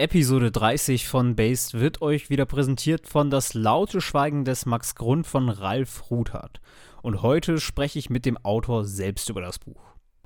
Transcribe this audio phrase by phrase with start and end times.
[0.00, 5.26] Episode 30 von Based wird euch wieder präsentiert von Das laute Schweigen des Max Grund
[5.26, 6.60] von Ralf Ruthart.
[7.02, 9.80] Und heute spreche ich mit dem Autor selbst über das Buch.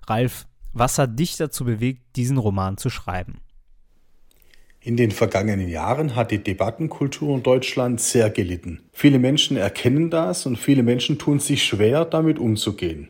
[0.07, 3.41] Ralf, was hat dich dazu bewegt, diesen Roman zu schreiben?
[4.79, 8.83] In den vergangenen Jahren hat die Debattenkultur in Deutschland sehr gelitten.
[8.93, 13.09] Viele Menschen erkennen das und viele Menschen tun sich schwer, damit umzugehen.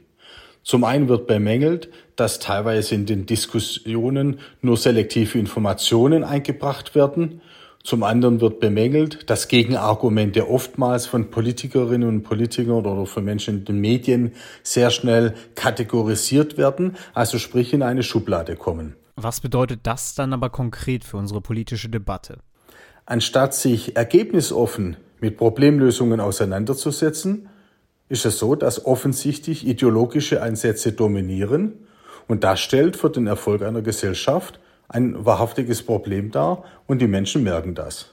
[0.65, 7.41] Zum einen wird bemängelt, dass teilweise in den Diskussionen nur selektive Informationen eingebracht werden.
[7.83, 13.65] Zum anderen wird bemängelt, dass Gegenargumente oftmals von Politikerinnen und Politikern oder von Menschen in
[13.65, 18.95] den Medien sehr schnell kategorisiert werden, also sprich in eine Schublade kommen.
[19.17, 22.39] Was bedeutet das dann aber konkret für unsere politische Debatte?
[23.05, 27.49] Anstatt sich ergebnisoffen mit Problemlösungen auseinanderzusetzen,
[28.09, 31.87] ist es so, dass offensichtlich ideologische Einsätze dominieren
[32.29, 37.43] und das stellt für den Erfolg einer Gesellschaft ein wahrhaftiges Problem dar und die Menschen
[37.43, 38.13] merken das.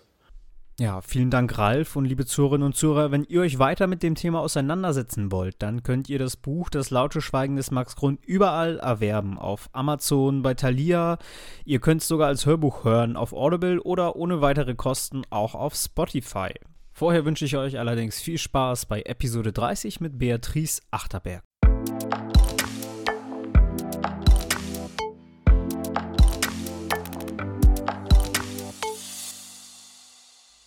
[0.80, 3.12] Ja, vielen Dank, Ralf und liebe Zuhörerinnen und Zuhörer.
[3.12, 6.90] Wenn ihr euch weiter mit dem Thema auseinandersetzen wollt, dann könnt ihr das Buch Das
[6.90, 9.38] laute Schweigen des Max Grund überall erwerben.
[9.38, 11.18] Auf Amazon, bei Thalia.
[11.66, 15.76] Ihr könnt es sogar als Hörbuch hören auf Audible oder ohne weitere Kosten auch auf
[15.76, 16.54] Spotify.
[17.00, 21.42] Vorher wünsche ich euch allerdings viel Spaß bei Episode 30 mit Beatrice Achterberg.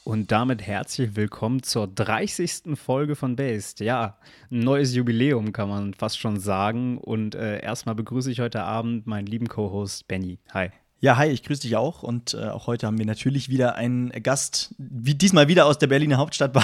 [0.05, 2.79] Und damit herzlich willkommen zur 30.
[2.79, 3.81] Folge von Based.
[3.81, 4.17] Ja,
[4.51, 6.97] ein neues Jubiläum kann man fast schon sagen.
[6.97, 10.39] Und äh, erstmal begrüße ich heute Abend meinen lieben Co-Host Benny.
[10.55, 10.71] Hi.
[11.05, 12.05] Ja, hi, ich grüße dich auch.
[12.05, 15.89] Und äh, auch heute haben wir natürlich wieder einen Gast, wie diesmal wieder aus der
[15.89, 16.63] Berliner Hauptstadt bei,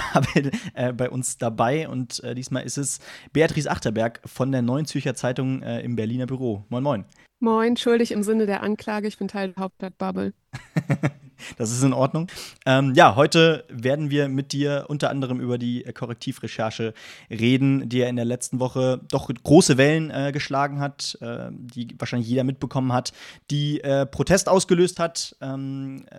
[0.75, 1.89] äh, bei uns dabei.
[1.89, 3.01] Und äh, diesmal ist es
[3.33, 6.65] Beatrice Achterberg von der Neuen Zürcher Zeitung äh, im Berliner Büro.
[6.69, 7.05] Moin, moin.
[7.41, 9.07] Moin, schuldig im Sinne der Anklage.
[9.07, 10.35] Ich bin Teil der Hauptstadtbubble.
[11.57, 12.27] das ist in Ordnung.
[12.67, 16.95] Ähm, ja, heute werden wir mit dir unter anderem über die Korrektivrecherche
[17.31, 21.95] reden, die ja in der letzten Woche doch große Wellen äh, geschlagen hat, äh, die
[21.97, 23.13] wahrscheinlich jeder mitbekommen hat,
[23.53, 25.37] die äh, Protest ausgelöst hat.
[25.41, 26.19] Ähm, äh,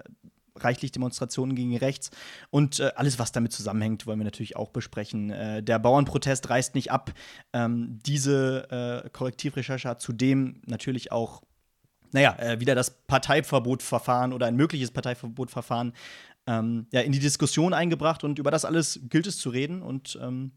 [0.64, 2.12] reichlich Demonstrationen gegen rechts
[2.50, 5.32] und äh, alles, was damit zusammenhängt, wollen wir natürlich auch besprechen.
[5.32, 7.12] Äh, der Bauernprotest reißt nicht ab.
[7.54, 11.42] Ähm, diese äh, Korrektivrecherche hat zudem natürlich auch
[12.12, 15.94] naja, äh, wieder das Parteiverbotverfahren oder ein mögliches Parteiverbotverfahren
[16.48, 19.82] ähm, ja, in die Diskussion eingebracht und über das alles gilt es zu reden.
[19.82, 20.52] Und ähm,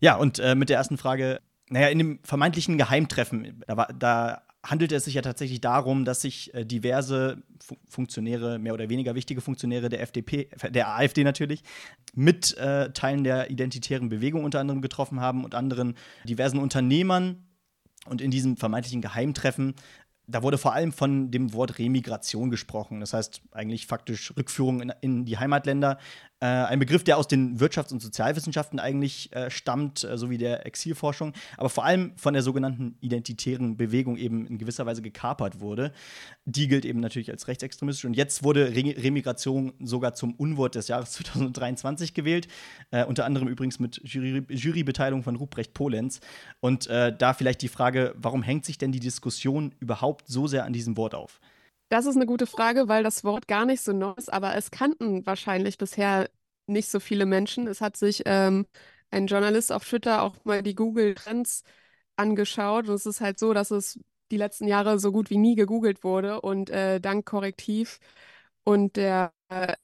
[0.00, 4.42] ja, und äh, mit der ersten Frage, naja, in dem vermeintlichen Geheimtreffen, da, war, da
[4.62, 9.14] handelt es sich ja tatsächlich darum, dass sich äh, diverse Fu Funktionäre, mehr oder weniger
[9.14, 11.62] wichtige Funktionäre der FDP, der AfD natürlich,
[12.14, 17.46] mit äh, Teilen der identitären Bewegung unter anderem getroffen haben und anderen diversen Unternehmern.
[18.06, 19.74] Und in diesem vermeintlichen Geheimtreffen
[20.30, 23.00] da wurde vor allem von dem Wort Remigration gesprochen.
[23.00, 25.98] Das heißt eigentlich faktisch Rückführung in, in die Heimatländer.
[26.42, 30.64] Äh, ein Begriff, der aus den Wirtschafts- und Sozialwissenschaften eigentlich äh, stammt, äh, sowie der
[30.64, 35.92] Exilforschung, aber vor allem von der sogenannten identitären Bewegung eben in gewisser Weise gekapert wurde.
[36.46, 38.06] Die gilt eben natürlich als rechtsextremistisch.
[38.06, 42.48] Und jetzt wurde Re Remigration sogar zum Unwort des Jahres 2023 gewählt.
[42.90, 46.20] Äh, unter anderem übrigens mit Jury Jurybeteiligung von Ruprecht Polenz.
[46.60, 50.64] Und äh, da vielleicht die Frage, warum hängt sich denn die Diskussion überhaupt so sehr
[50.64, 51.38] an diesem Wort auf?
[51.90, 54.72] Das ist eine gute Frage, weil das Wort gar nicht so neu ist, aber es
[54.72, 56.30] kannten wahrscheinlich bisher
[56.66, 57.68] nicht so viele Menschen.
[57.68, 58.66] Es hat sich ähm,
[59.10, 61.64] ein Journalist auf Twitter auch mal die Google Trends
[62.16, 64.00] angeschaut und es ist halt so, dass es
[64.32, 68.00] die letzten Jahre so gut wie nie gegoogelt wurde und äh, dank Korrektiv
[68.64, 69.74] und der äh,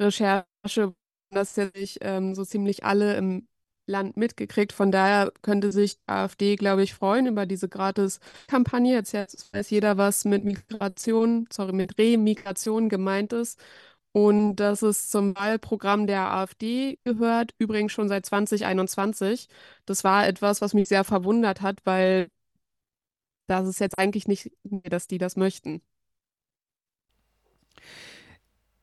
[0.00, 0.94] Recherche,
[1.30, 3.48] dass sich ähm, so ziemlich alle im
[3.86, 4.72] Land mitgekriegt.
[4.72, 8.94] Von daher könnte sich AfD, glaube ich, freuen über diese Gratis-Kampagne.
[8.96, 13.58] Jetzt weiß jeder, was mit Migration, sorry, mit Remigration gemeint ist.
[14.12, 19.48] Und dass es zum Wahlprogramm der AfD gehört, übrigens schon seit 2021.
[19.84, 22.28] Das war etwas, was mich sehr verwundert hat, weil
[23.46, 25.82] das ist jetzt eigentlich nicht, dass die das möchten.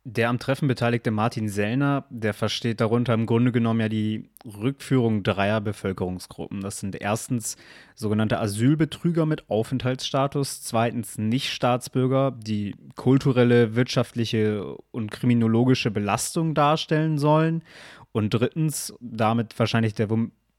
[0.06, 5.24] Der am Treffen beteiligte Martin Sellner, der versteht darunter im Grunde genommen ja die Rückführung
[5.24, 6.60] dreier Bevölkerungsgruppen.
[6.60, 7.56] Das sind erstens
[7.96, 17.64] sogenannte Asylbetrüger mit Aufenthaltsstatus, zweitens Nichtstaatsbürger, die kulturelle, wirtschaftliche und kriminologische Belastung darstellen sollen
[18.12, 20.10] und drittens, damit wahrscheinlich der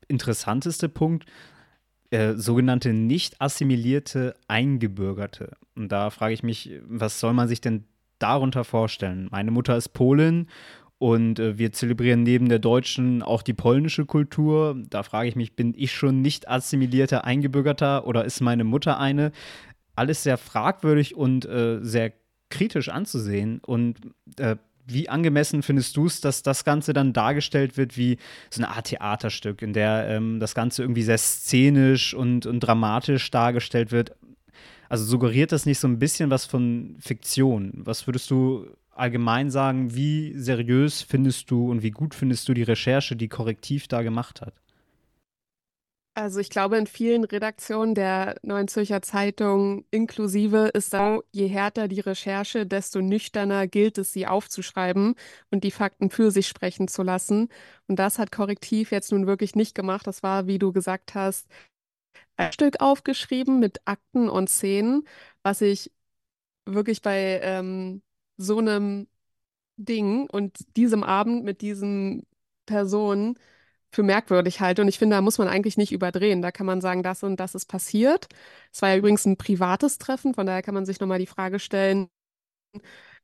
[0.08, 1.26] interessanteste Punkt,
[2.08, 5.56] äh, sogenannte nicht assimilierte Eingebürgerte.
[5.74, 7.84] Und da frage ich mich, was soll man sich denn
[8.18, 9.28] darunter vorstellen?
[9.30, 10.48] Meine Mutter ist Polin
[10.98, 14.76] und äh, wir zelebrieren neben der deutschen auch die polnische Kultur.
[14.90, 19.32] Da frage ich mich, bin ich schon nicht assimilierter Eingebürgerter oder ist meine Mutter eine?
[19.96, 22.12] Alles sehr fragwürdig und äh, sehr
[22.50, 23.98] kritisch anzusehen und
[24.38, 24.56] äh,
[24.86, 28.18] wie angemessen findest du es, dass das Ganze dann dargestellt wird wie
[28.50, 33.30] so eine Art Theaterstück, in der ähm, das Ganze irgendwie sehr szenisch und, und dramatisch
[33.30, 34.12] dargestellt wird?
[34.88, 37.72] Also suggeriert das nicht so ein bisschen was von Fiktion?
[37.76, 42.62] Was würdest du allgemein sagen, wie seriös findest du und wie gut findest du die
[42.62, 44.54] Recherche, die Korrektiv da gemacht hat?
[46.16, 51.88] Also ich glaube, in vielen Redaktionen der Neuen Zürcher Zeitung inklusive ist so, je härter
[51.88, 55.16] die Recherche, desto nüchterner gilt es, sie aufzuschreiben
[55.50, 57.48] und die Fakten für sich sprechen zu lassen.
[57.88, 60.06] Und das hat Korrektiv jetzt nun wirklich nicht gemacht.
[60.06, 61.48] Das war, wie du gesagt hast,
[62.36, 65.06] ein Stück aufgeschrieben mit Akten und Szenen,
[65.42, 65.92] was ich
[66.66, 68.02] wirklich bei ähm,
[68.36, 69.08] so einem
[69.76, 72.26] Ding und diesem Abend mit diesen
[72.66, 73.38] Personen
[73.92, 74.82] für merkwürdig halte.
[74.82, 76.42] Und ich finde, da muss man eigentlich nicht überdrehen.
[76.42, 78.28] Da kann man sagen, das und das ist passiert.
[78.72, 81.58] Es war ja übrigens ein privates Treffen, von daher kann man sich nochmal die Frage
[81.60, 82.08] stellen,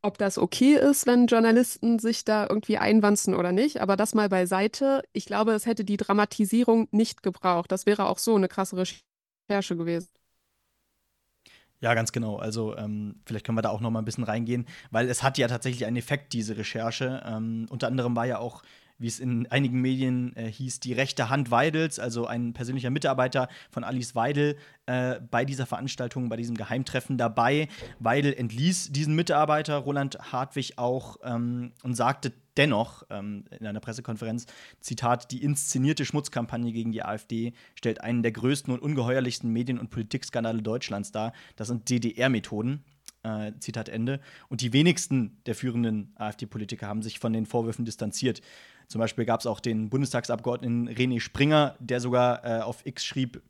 [0.02, 3.80] ob das okay ist, wenn Journalisten sich da irgendwie einwanzen oder nicht.
[3.80, 5.02] Aber das mal beiseite.
[5.12, 7.72] Ich glaube, es hätte die Dramatisierung nicht gebraucht.
[7.72, 10.08] Das wäre auch so eine krasse Recherche gewesen.
[11.80, 12.36] Ja, ganz genau.
[12.36, 15.38] Also ähm, vielleicht können wir da auch noch mal ein bisschen reingehen, weil es hat
[15.38, 17.22] ja tatsächlich einen Effekt, diese Recherche.
[17.26, 18.62] Ähm, unter anderem war ja auch
[19.00, 23.48] wie es in einigen Medien äh, hieß, die rechte Hand Weidels, also ein persönlicher Mitarbeiter
[23.70, 24.56] von Alice Weidel,
[24.86, 27.68] äh, bei dieser Veranstaltung, bei diesem Geheimtreffen dabei.
[27.98, 34.46] Weidel entließ diesen Mitarbeiter, Roland Hartwig, auch ähm, und sagte dennoch ähm, in einer Pressekonferenz,
[34.80, 39.90] Zitat, die inszenierte Schmutzkampagne gegen die AfD stellt einen der größten und ungeheuerlichsten Medien- und
[39.90, 41.32] Politikskandale Deutschlands dar.
[41.56, 42.84] Das sind DDR-Methoden.
[43.22, 44.18] Äh, Zitat Ende.
[44.48, 48.40] Und die wenigsten der führenden AfD-Politiker haben sich von den Vorwürfen distanziert.
[48.90, 53.40] Zum Beispiel gab es auch den Bundestagsabgeordneten René Springer, der sogar äh, auf X schrieb,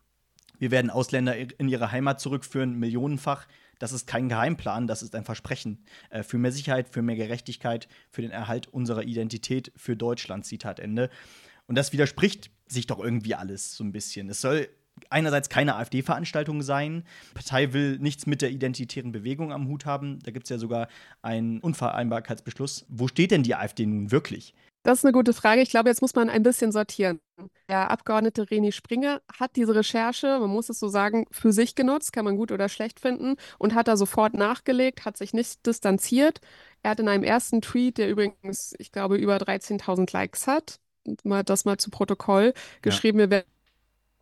[0.59, 3.49] wir werden Ausländer in ihre Heimat zurückführen, millionenfach.
[3.79, 7.89] Das ist kein Geheimplan, das ist ein Versprechen äh, für mehr Sicherheit, für mehr Gerechtigkeit,
[8.11, 11.09] für den Erhalt unserer Identität, für Deutschland, Zitat Ende.
[11.67, 14.29] Und das widerspricht sich doch irgendwie alles so ein bisschen.
[14.29, 14.69] Es soll
[15.09, 17.05] einerseits keine AfD-Veranstaltung sein.
[17.31, 20.19] Die Partei will nichts mit der identitären Bewegung am Hut haben.
[20.19, 20.89] Da gibt es ja sogar
[21.23, 22.85] einen Unvereinbarkeitsbeschluss.
[22.91, 24.55] Wo steht denn die AfD nun wirklich?
[24.83, 25.61] Das ist eine gute Frage.
[25.61, 27.21] Ich glaube, jetzt muss man ein bisschen sortieren.
[27.69, 32.13] Der Abgeordnete René Springer hat diese Recherche, man muss es so sagen, für sich genutzt,
[32.13, 36.41] kann man gut oder schlecht finden, und hat da sofort nachgelegt, hat sich nicht distanziert.
[36.83, 40.81] Er hat in einem ersten Tweet, der übrigens, ich glaube, über 13.000 Likes hat,
[41.25, 43.31] mal das mal zu Protokoll geschrieben, ja.
[43.31, 43.45] wir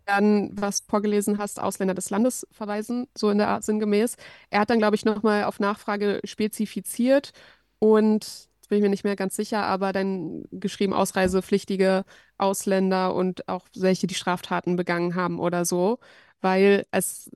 [0.06, 4.16] werden, was vorgelesen hast, Ausländer des Landes verweisen, so in der Art sinngemäß.
[4.50, 7.32] Er hat dann, glaube ich, nochmal auf Nachfrage spezifiziert
[7.78, 12.04] und bin ich mir nicht mehr ganz sicher, aber dann geschrieben ausreisepflichtige
[12.38, 15.98] Ausländer und auch welche, die Straftaten begangen haben oder so,
[16.40, 17.30] weil es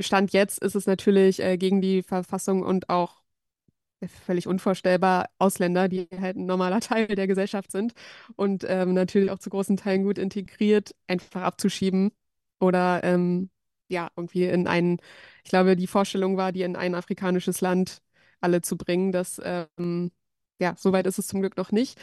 [0.00, 3.22] Stand jetzt ist es natürlich äh, gegen die Verfassung und auch
[4.26, 7.94] völlig unvorstellbar Ausländer, die halt ein normaler Teil der Gesellschaft sind
[8.36, 12.12] und ähm, natürlich auch zu großen Teilen gut integriert, einfach abzuschieben
[12.60, 13.50] oder ähm,
[13.88, 14.98] ja, irgendwie in ein,
[15.44, 18.02] ich glaube, die Vorstellung war, die in ein afrikanisches Land
[18.40, 20.12] alle zu bringen, dass ähm,
[20.58, 21.98] ja, soweit ist es zum Glück noch nicht.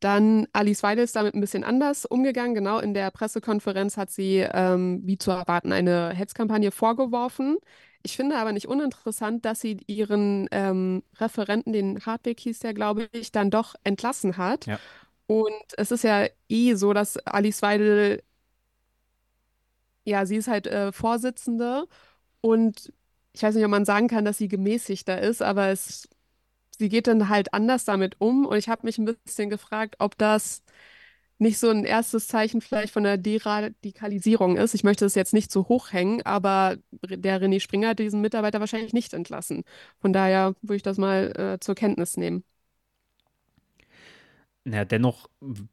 [0.00, 2.54] Dann Alice Weidel ist damit ein bisschen anders umgegangen.
[2.54, 7.58] Genau in der Pressekonferenz hat sie, ähm, wie zu erwarten, eine Hetzkampagne vorgeworfen.
[8.02, 13.08] Ich finde aber nicht uninteressant, dass sie ihren ähm, Referenten, den Hartwig hieß der, glaube
[13.12, 14.66] ich, dann doch entlassen hat.
[14.66, 14.78] Ja.
[15.26, 18.22] Und es ist ja eh so, dass Alice Weidel,
[20.04, 21.86] ja, sie ist halt äh, Vorsitzende
[22.40, 22.92] und
[23.32, 26.08] ich weiß nicht, ob man sagen kann, dass sie gemäßigter ist, aber es
[26.80, 28.46] sie geht dann halt anders damit um.
[28.46, 30.64] Und ich habe mich ein bisschen gefragt, ob das
[31.38, 34.74] nicht so ein erstes Zeichen vielleicht von der Deradikalisierung ist.
[34.74, 38.60] Ich möchte es jetzt nicht zu hoch hängen, aber der René Springer hat diesen Mitarbeiter
[38.60, 39.64] wahrscheinlich nicht entlassen.
[40.00, 42.44] Von daher würde ich das mal äh, zur Kenntnis nehmen.
[44.64, 45.28] Ja, dennoch,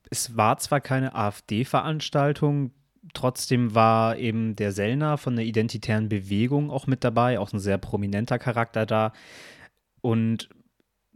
[0.09, 2.71] es war zwar keine AfD-Veranstaltung,
[3.13, 7.77] trotzdem war eben der Sellner von der identitären Bewegung auch mit dabei, auch ein sehr
[7.77, 9.11] prominenter Charakter da.
[10.01, 10.49] Und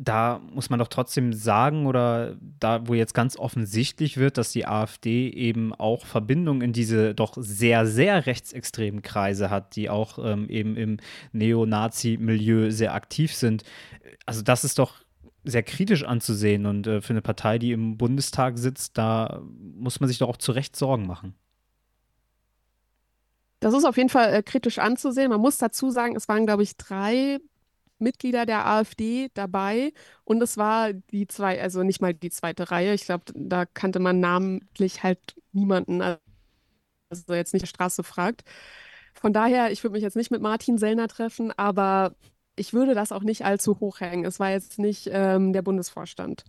[0.04, 4.66] da muss man doch trotzdem sagen, oder da, wo jetzt ganz offensichtlich wird, dass die
[4.66, 10.50] AfD eben auch Verbindungen in diese doch sehr, sehr rechtsextremen Kreise hat, die auch ähm,
[10.50, 10.98] eben im
[11.34, 13.64] Neonazi-Milieu sehr aktiv sind.
[14.26, 14.96] Also, das ist doch
[15.44, 20.08] sehr kritisch anzusehen und äh, für eine Partei, die im Bundestag sitzt, da muss man
[20.08, 21.36] sich doch auch zu Recht Sorgen machen.
[23.60, 25.30] Das ist auf jeden Fall äh, kritisch anzusehen.
[25.30, 27.38] Man muss dazu sagen, es waren, glaube ich, drei
[28.02, 29.94] Mitglieder der AfD dabei
[30.26, 32.94] und es war die zwei, also nicht mal die zweite Reihe.
[32.94, 38.44] Ich glaube, da kannte man namentlich halt niemanden, also jetzt nicht die Straße fragt.
[39.14, 42.16] Von daher, ich würde mich jetzt nicht mit Martin Sellner treffen, aber
[42.56, 44.26] ich würde das auch nicht allzu hoch hängen.
[44.26, 46.44] Es war jetzt nicht ähm, der Bundesvorstand.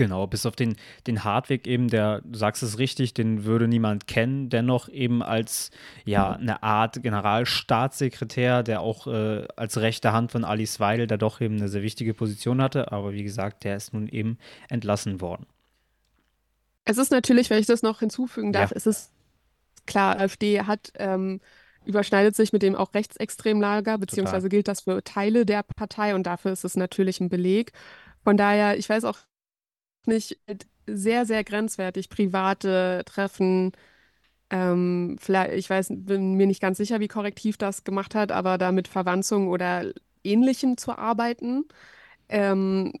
[0.00, 0.76] Genau, bis auf den,
[1.06, 5.70] den Hartwig eben, der, du sagst es richtig, den würde niemand kennen, dennoch eben als
[6.06, 11.42] ja eine Art Generalstaatssekretär, der auch äh, als rechte Hand von Alice Weidel da doch
[11.42, 14.38] eben eine sehr wichtige Position hatte, aber wie gesagt, der ist nun eben
[14.70, 15.44] entlassen worden.
[16.86, 18.78] Es ist natürlich, wenn ich das noch hinzufügen darf, ja.
[18.78, 19.12] es ist
[19.84, 21.42] klar, AfD hat ähm,
[21.84, 24.48] überschneidet sich mit dem auch rechtsextremen Lager, beziehungsweise Total.
[24.48, 27.72] gilt das für Teile der Partei und dafür ist es natürlich ein Beleg.
[28.24, 29.18] Von daher, ich weiß auch
[30.06, 30.38] nicht,
[30.86, 33.72] sehr, sehr grenzwertig private Treffen.
[34.50, 38.58] Ähm, vielleicht, ich weiß, bin mir nicht ganz sicher, wie korrektiv das gemacht hat, aber
[38.58, 39.92] da mit Verwanzung oder
[40.24, 41.64] Ähnlichem zu arbeiten.
[42.28, 42.92] Ähm,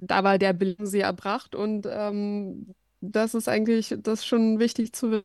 [0.00, 4.92] da war der Beleg sehr erbracht und ähm, das ist eigentlich das ist schon wichtig
[4.94, 5.24] zu wissen.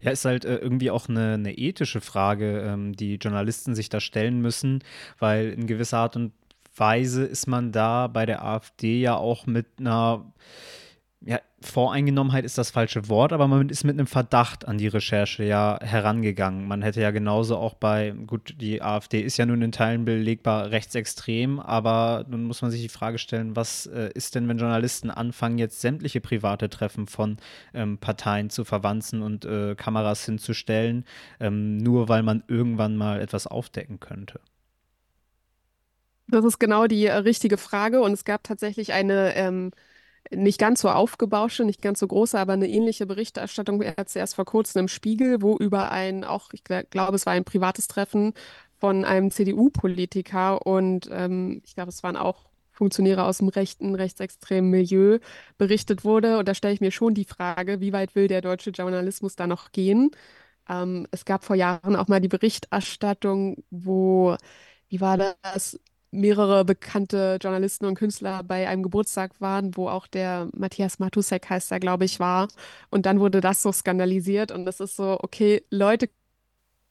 [0.00, 4.00] Ja, ist halt äh, irgendwie auch eine, eine ethische Frage, ähm, die Journalisten sich da
[4.00, 4.82] stellen müssen,
[5.18, 6.32] weil in gewisser Art und
[6.78, 10.32] Weise ist man da bei der AfD ja auch mit einer
[11.20, 15.42] ja, Voreingenommenheit ist das falsche Wort, aber man ist mit einem Verdacht an die Recherche
[15.42, 16.68] ja herangegangen.
[16.68, 20.70] Man hätte ja genauso auch bei, gut, die AfD ist ja nun in Teilen belegbar
[20.70, 25.10] rechtsextrem, aber nun muss man sich die Frage stellen, was äh, ist denn, wenn Journalisten
[25.10, 27.38] anfangen, jetzt sämtliche private Treffen von
[27.74, 31.04] ähm, Parteien zu verwanzen und äh, Kameras hinzustellen,
[31.40, 34.40] ähm, nur weil man irgendwann mal etwas aufdecken könnte?
[36.30, 39.70] Das ist genau die äh, richtige Frage und es gab tatsächlich eine ähm,
[40.32, 44.44] nicht ganz so aufgebauschte, nicht ganz so große, aber eine ähnliche Berichterstattung jetzt erst vor
[44.46, 48.34] kurzem im Spiegel, wo über ein, auch ich glaube, es war ein privates Treffen
[48.78, 54.70] von einem CDU-Politiker und ähm, ich glaube, es waren auch Funktionäre aus dem rechten, rechtsextremen
[54.70, 55.18] Milieu
[55.58, 56.38] berichtet wurde.
[56.38, 59.46] Und da stelle ich mir schon die Frage, wie weit will der deutsche Journalismus da
[59.46, 60.10] noch gehen?
[60.68, 64.36] Ähm, es gab vor Jahren auch mal die Berichterstattung, wo,
[64.88, 65.78] wie war das?
[66.10, 71.70] Mehrere bekannte Journalisten und Künstler bei einem Geburtstag waren, wo auch der Matthias Matusek heißt
[71.72, 72.48] er, glaube ich, war.
[72.90, 76.08] Und dann wurde das so skandalisiert und es ist so, okay, Leute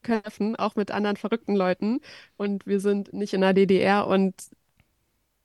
[0.04, 2.00] können auch mit anderen verrückten Leuten
[2.38, 4.36] und wir sind nicht in der DDR und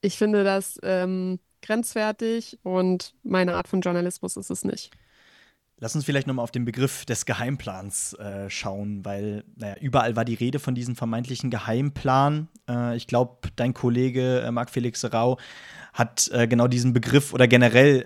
[0.01, 4.93] ich finde das ähm, grenzwertig und meine Art von Journalismus ist es nicht.
[5.83, 10.25] Lass uns vielleicht nochmal auf den Begriff des Geheimplans äh, schauen, weil naja, überall war
[10.25, 12.47] die Rede von diesem vermeintlichen Geheimplan.
[12.71, 15.39] Äh, ich glaube, dein Kollege äh, Marc-Felix Rau
[15.93, 18.03] hat äh, genau diesen Begriff oder generell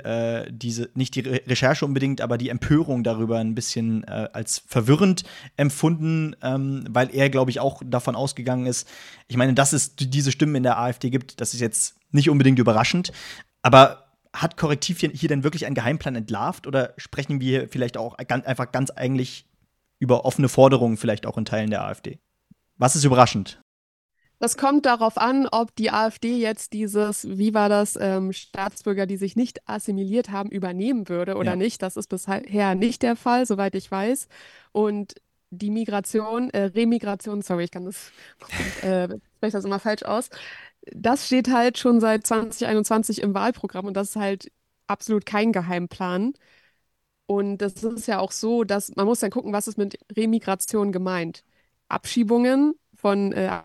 [0.47, 4.62] äh, diese, nicht die Re Recherche unbedingt, aber die Empörung darüber ein bisschen äh, als
[4.66, 5.25] verwirrend
[5.59, 8.88] empfunden, ähm, weil er, glaube ich, auch davon ausgegangen ist,
[9.28, 12.59] ich meine, dass es diese Stimmen in der AfD gibt, das ist jetzt nicht unbedingt
[12.59, 13.12] überraschend,
[13.61, 14.05] aber
[14.43, 18.47] hat Korrektiv hier, hier denn wirklich einen Geheimplan entlarvt oder sprechen wir vielleicht auch ganz,
[18.47, 19.47] einfach ganz eigentlich
[19.99, 22.19] über offene Forderungen, vielleicht auch in Teilen der AfD?
[22.76, 23.61] Was ist überraschend?
[24.38, 29.16] Das kommt darauf an, ob die AfD jetzt dieses, wie war das, ähm, Staatsbürger, die
[29.16, 31.57] sich nicht assimiliert haben, übernehmen würde oder ja.
[31.57, 31.81] nicht.
[31.81, 34.28] Das ist bisher nicht der Fall, soweit ich weiß.
[34.73, 35.14] Und
[35.50, 38.11] die Migration, äh, Remigration, sorry, ich kann das,
[38.83, 40.28] äh, spreche das immer falsch aus,
[40.95, 44.52] das steht halt schon seit 2021 im Wahlprogramm und das ist halt
[44.87, 46.35] absolut kein Geheimplan.
[47.26, 50.93] Und das ist ja auch so, dass man muss dann gucken, was ist mit Remigration
[50.93, 51.45] gemeint.
[51.88, 53.62] Abschiebungen von äh,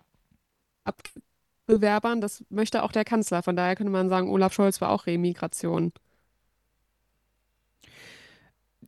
[1.66, 3.44] Bewerbern, das möchte auch der Kanzler.
[3.44, 5.94] Von daher könnte man sagen, Olaf Scholz war auch Remigration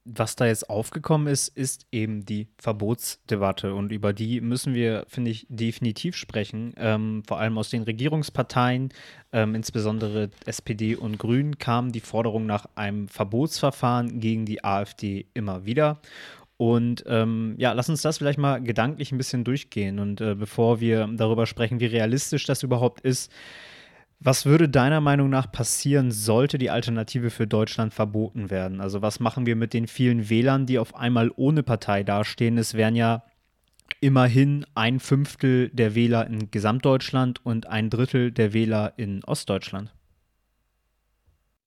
[0.06, 3.74] was da jetzt aufgekommen ist, ist eben die Verbotsdebatte.
[3.74, 6.74] Und über die müssen wir, finde ich, definitiv sprechen.
[6.78, 8.90] Ähm, vor allem aus den Regierungsparteien,
[9.32, 15.66] ähm, insbesondere SPD und Grünen, kam die Forderung nach einem Verbotsverfahren gegen die AfD immer
[15.66, 16.02] wieder.
[16.58, 20.00] Und ähm, ja, lass uns das vielleicht mal gedanklich ein bisschen durchgehen.
[20.00, 23.32] Und äh, bevor wir darüber sprechen, wie realistisch das überhaupt ist,
[24.24, 28.80] was würde deiner Meinung nach passieren, sollte die Alternative für Deutschland verboten werden?
[28.80, 32.58] Also was machen wir mit den vielen Wählern, die auf einmal ohne Partei dastehen?
[32.58, 33.24] Es wären ja
[34.00, 39.94] immerhin ein Fünftel der Wähler in Gesamtdeutschland und ein Drittel der Wähler in Ostdeutschland.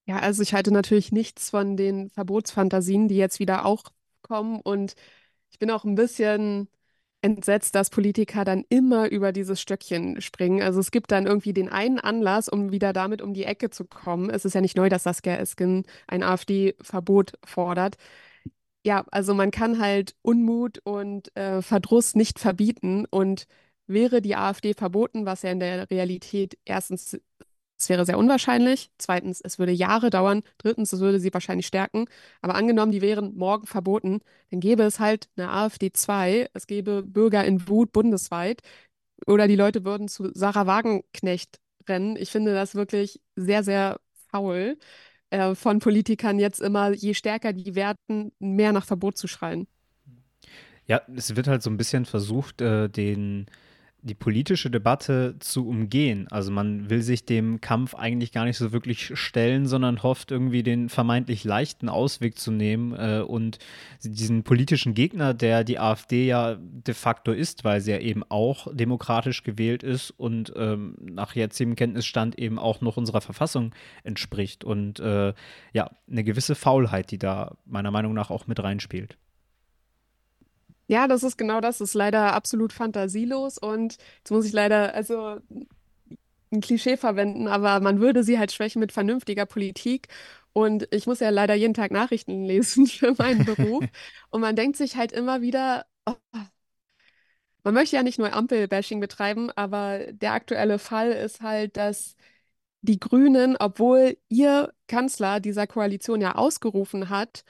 [0.07, 3.85] Ja, also ich halte natürlich nichts von den Verbotsfantasien, die jetzt wieder auch
[4.23, 4.61] kommen.
[4.61, 4.95] Und
[5.51, 6.69] ich bin auch ein bisschen
[7.23, 10.63] entsetzt, dass Politiker dann immer über dieses Stöckchen springen.
[10.63, 13.85] Also es gibt dann irgendwie den einen Anlass, um wieder damit um die Ecke zu
[13.85, 14.31] kommen.
[14.31, 17.97] Es ist ja nicht neu, dass Saskia Esken ein AfD-Verbot fordert.
[18.85, 23.47] Ja, also man kann halt Unmut und äh, Verdruss nicht verbieten und
[23.89, 27.21] wäre die AfD verboten, was ja in der Realität erstens
[27.79, 28.91] es wäre sehr unwahrscheinlich.
[28.99, 30.43] Zweitens, es würde Jahre dauern.
[30.59, 32.07] Drittens, es würde sie wahrscheinlich stärken.
[32.41, 36.49] Aber angenommen, die wären morgen verboten, dann gäbe es halt eine AfD 2.
[36.55, 38.63] Es gäbe Bürger in Wut bundesweit,
[39.27, 42.17] oder die Leute würden zu Sarah Wagenknecht rennen.
[42.17, 44.77] Ich finde das wirklich sehr, sehr faul
[45.31, 49.67] äh, von Politikern jetzt immer, je stärker die werden, mehr nach Verbot zu schreien.
[50.87, 53.47] Ja, es wird halt so ein bisschen versucht, äh, den
[54.07, 56.29] die politische Debatte zu umgehen.
[56.31, 60.63] Also man will sich dem Kampf eigentlich gar nicht so wirklich stellen, sondern hofft irgendwie
[60.63, 63.59] den vermeintlich leichten Ausweg zu nehmen äh, und
[64.03, 68.69] diesen politischen Gegner, der die AfD ja de facto ist, weil sie ja eben auch
[68.73, 75.01] demokratisch gewählt ist und ähm, nach jetzigem Kenntnisstand eben auch noch unserer Verfassung entspricht und
[75.01, 75.35] äh,
[75.73, 79.19] ja, eine gewisse Faulheit, die da meiner Meinung nach auch mit reinspielt.
[80.89, 81.79] Ja, das ist genau das.
[81.79, 85.41] Das ist leider absolut fantasielos und jetzt muss ich leider also
[86.53, 90.09] ein Klischee verwenden, aber man würde sie halt schwächen mit vernünftiger Politik.
[90.53, 93.85] Und ich muss ja leider jeden Tag Nachrichten lesen für meinen Beruf.
[94.31, 96.15] Und man denkt sich halt immer wieder, oh,
[97.65, 102.17] man möchte ja nicht nur Ampel-Bashing betreiben, aber der aktuelle Fall ist halt, dass
[102.83, 107.45] die Grünen, obwohl ihr Kanzler dieser Koalition ja ausgerufen hat,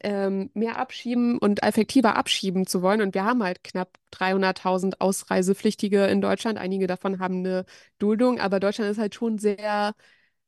[0.00, 3.00] ähm, mehr abschieben und effektiver abschieben zu wollen.
[3.00, 6.58] Und wir haben halt knapp 300.000 Ausreisepflichtige in Deutschland.
[6.58, 7.64] Einige davon haben eine
[7.98, 9.94] Duldung, aber Deutschland ist halt schon sehr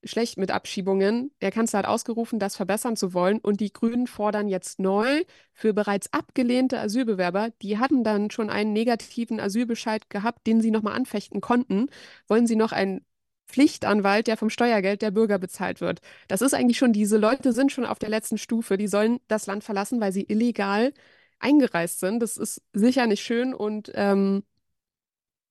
[0.04, 1.32] schlecht mit Abschiebungen.
[1.42, 3.38] Der Kanzler hat ausgerufen, das verbessern zu wollen.
[3.38, 8.72] Und die Grünen fordern jetzt neu für bereits abgelehnte Asylbewerber, die hatten dann schon einen
[8.72, 11.88] negativen Asylbescheid gehabt, den sie nochmal anfechten konnten,
[12.28, 13.04] wollen sie noch einen
[13.48, 16.00] Pflichtanwalt, der vom Steuergeld der Bürger bezahlt wird.
[16.28, 19.46] Das ist eigentlich schon, diese Leute sind schon auf der letzten Stufe, die sollen das
[19.46, 20.92] Land verlassen, weil sie illegal
[21.38, 22.20] eingereist sind.
[22.20, 24.42] Das ist sicher nicht schön und ähm,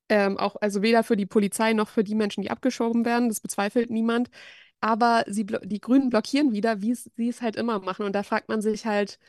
[0.10, 3.42] ähm, auch, also weder für die Polizei noch für die Menschen, die abgeschoben werden, das
[3.42, 4.30] bezweifelt niemand.
[4.80, 8.06] Aber sie, die Grünen blockieren wieder, wie sie es halt immer machen.
[8.06, 9.20] Und da fragt man sich halt,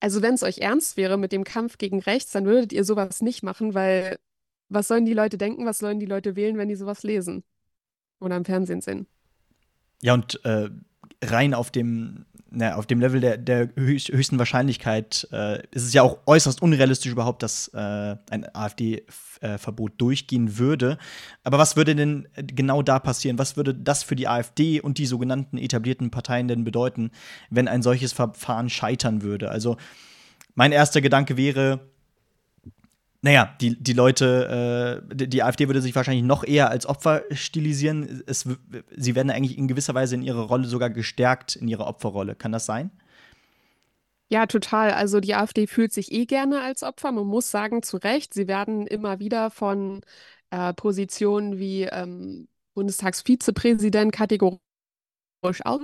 [0.00, 3.20] also wenn es euch ernst wäre mit dem Kampf gegen rechts, dann würdet ihr sowas
[3.22, 4.18] nicht machen, weil
[4.68, 7.44] was sollen die Leute denken, was sollen die Leute wählen, wenn die sowas lesen?
[8.20, 9.06] Oder im Fernsehen sehen.
[10.02, 10.70] Ja, und äh,
[11.22, 16.02] rein auf dem, na, auf dem Level der, der höchsten Wahrscheinlichkeit äh, ist es ja
[16.02, 20.98] auch äußerst unrealistisch überhaupt, dass äh, ein AfD-Verbot durchgehen würde.
[21.44, 23.38] Aber was würde denn genau da passieren?
[23.38, 27.10] Was würde das für die AfD und die sogenannten etablierten Parteien denn bedeuten,
[27.50, 29.50] wenn ein solches Verfahren scheitern würde?
[29.50, 29.76] Also
[30.54, 31.80] mein erster Gedanke wäre,
[33.22, 38.22] naja, die, die Leute, äh, die AfD würde sich wahrscheinlich noch eher als Opfer stilisieren.
[38.26, 38.48] Es,
[38.96, 42.34] sie werden eigentlich in gewisser Weise in ihrer Rolle sogar gestärkt, in ihrer Opferrolle.
[42.34, 42.90] Kann das sein?
[44.30, 44.92] Ja, total.
[44.92, 47.12] Also die AfD fühlt sich eh gerne als Opfer.
[47.12, 48.32] Man muss sagen, zu Recht.
[48.32, 50.00] Sie werden immer wieder von
[50.50, 54.60] äh, Positionen wie ähm, Bundestagsvizepräsident kategorisch
[55.64, 55.82] aus.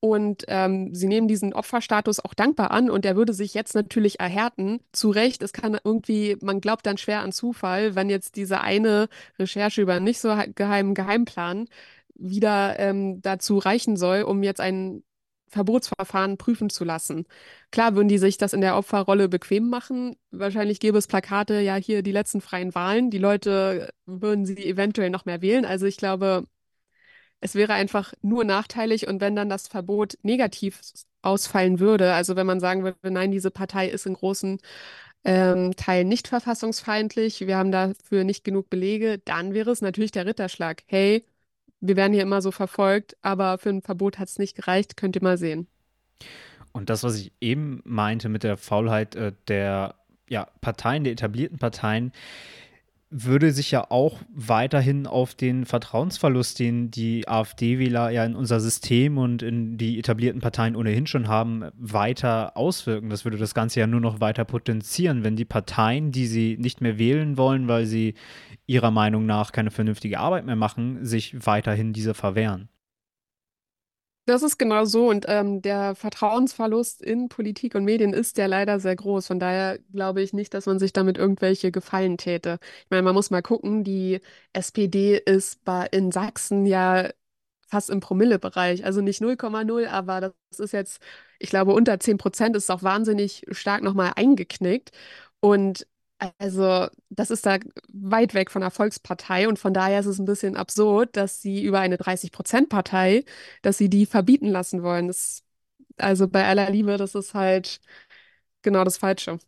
[0.00, 4.18] Und ähm, sie nehmen diesen Opferstatus auch dankbar an und der würde sich jetzt natürlich
[4.18, 4.80] erhärten.
[4.92, 9.08] Zu Recht, es kann irgendwie, man glaubt dann schwer an Zufall, wenn jetzt diese eine
[9.38, 11.68] Recherche über einen nicht so geheimen Geheimplan
[12.14, 15.02] wieder ähm, dazu reichen soll, um jetzt ein
[15.50, 17.26] Verbotsverfahren prüfen zu lassen.
[17.70, 20.16] Klar würden die sich das in der Opferrolle bequem machen.
[20.30, 23.10] Wahrscheinlich gäbe es Plakate, ja, hier die letzten freien Wahlen.
[23.10, 25.64] Die Leute würden sie eventuell noch mehr wählen.
[25.64, 26.44] Also ich glaube,
[27.40, 30.80] es wäre einfach nur nachteilig und wenn dann das Verbot negativ
[31.22, 34.58] ausfallen würde, also wenn man sagen würde, nein, diese Partei ist in großen
[35.24, 40.26] ähm, Teilen nicht verfassungsfeindlich, wir haben dafür nicht genug Belege, dann wäre es natürlich der
[40.26, 40.82] Ritterschlag.
[40.86, 41.24] Hey,
[41.80, 45.16] wir werden hier immer so verfolgt, aber für ein Verbot hat es nicht gereicht, könnt
[45.16, 45.66] ihr mal sehen.
[46.72, 49.96] Und das, was ich eben meinte mit der Faulheit äh, der
[50.28, 52.12] ja, Parteien, der etablierten Parteien,
[53.10, 59.18] würde sich ja auch weiterhin auf den Vertrauensverlust, den die AfD-Wähler ja in unser System
[59.18, 63.10] und in die etablierten Parteien ohnehin schon haben, weiter auswirken.
[63.10, 66.80] Das würde das Ganze ja nur noch weiter potenzieren, wenn die Parteien, die sie nicht
[66.80, 68.14] mehr wählen wollen, weil sie
[68.66, 72.68] ihrer Meinung nach keine vernünftige Arbeit mehr machen, sich weiterhin diese verwehren.
[74.30, 75.08] Das ist genau so.
[75.08, 79.26] Und ähm, der Vertrauensverlust in Politik und Medien ist ja leider sehr groß.
[79.26, 82.60] Von daher glaube ich nicht, dass man sich damit irgendwelche Gefallen täte.
[82.84, 84.20] Ich meine, man muss mal gucken, die
[84.52, 87.10] SPD ist bei, in Sachsen ja
[87.68, 88.84] fast im Promillebereich.
[88.84, 91.02] Also nicht 0,0, aber das ist jetzt,
[91.40, 94.92] ich glaube, unter 10 Prozent ist auch wahnsinnig stark nochmal eingeknickt.
[95.40, 95.86] Und
[96.38, 97.58] also, das ist da
[97.92, 101.62] weit weg von der Volkspartei und von daher ist es ein bisschen absurd, dass sie
[101.64, 103.24] über eine 30-Prozent-Partei,
[103.62, 105.08] dass sie die verbieten lassen wollen.
[105.08, 105.44] Das,
[105.98, 107.80] also bei aller Liebe, das ist halt
[108.62, 109.40] genau das Falsche.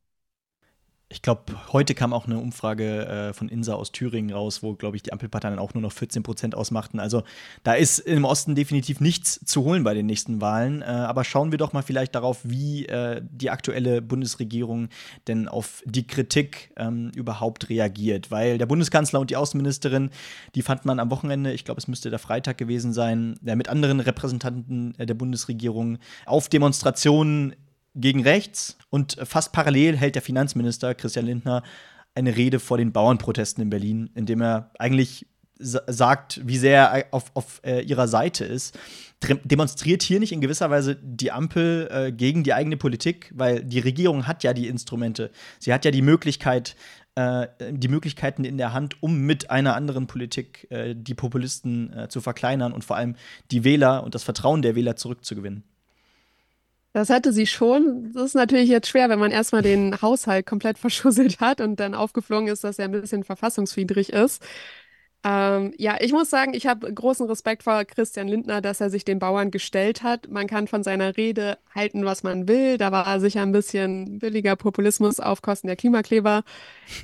[1.13, 4.97] Ich glaube, heute kam auch eine Umfrage äh, von INSA aus Thüringen raus, wo, glaube
[4.97, 6.99] ich, die Ampelparteien auch nur noch 14 Prozent ausmachten.
[6.99, 7.23] Also
[7.65, 10.81] da ist im Osten definitiv nichts zu holen bei den nächsten Wahlen.
[10.81, 14.89] Äh, aber schauen wir doch mal vielleicht darauf, wie äh, die aktuelle Bundesregierung
[15.29, 18.31] denn auf die Kritik ähm, überhaupt reagiert.
[18.31, 20.11] Weil der Bundeskanzler und die Außenministerin,
[20.55, 24.01] die fand man am Wochenende, ich glaube, es müsste der Freitag gewesen sein, mit anderen
[24.01, 27.55] Repräsentanten äh, der Bundesregierung auf Demonstrationen
[27.95, 31.63] gegen rechts und fast parallel hält der Finanzminister Christian Lindner
[32.15, 35.27] eine Rede vor den Bauernprotesten in Berlin, in dem er eigentlich
[35.63, 38.79] sagt, wie sehr er auf, auf äh, ihrer Seite ist.
[39.45, 43.79] Demonstriert hier nicht in gewisser Weise die Ampel äh, gegen die eigene Politik, weil die
[43.79, 45.31] Regierung hat ja die Instrumente.
[45.61, 46.75] Sie hat ja die Möglichkeit,
[47.15, 52.09] äh, die Möglichkeiten in der Hand, um mit einer anderen Politik äh, die Populisten äh,
[52.09, 53.15] zu verkleinern und vor allem
[53.53, 55.63] die Wähler und das Vertrauen der Wähler zurückzugewinnen.
[56.93, 58.13] Das hatte sie schon.
[58.13, 61.95] Das ist natürlich jetzt schwer, wenn man erstmal den Haushalt komplett verschusselt hat und dann
[61.95, 64.43] aufgeflogen ist, dass er ein bisschen verfassungswidrig ist.
[65.25, 69.05] Ähm, ja, ich muss sagen, ich habe großen Respekt vor Christian Lindner, dass er sich
[69.05, 70.29] den Bauern gestellt hat.
[70.29, 72.77] Man kann von seiner Rede halten, was man will.
[72.77, 76.43] Da war sicher ein bisschen billiger Populismus auf Kosten der Klimakleber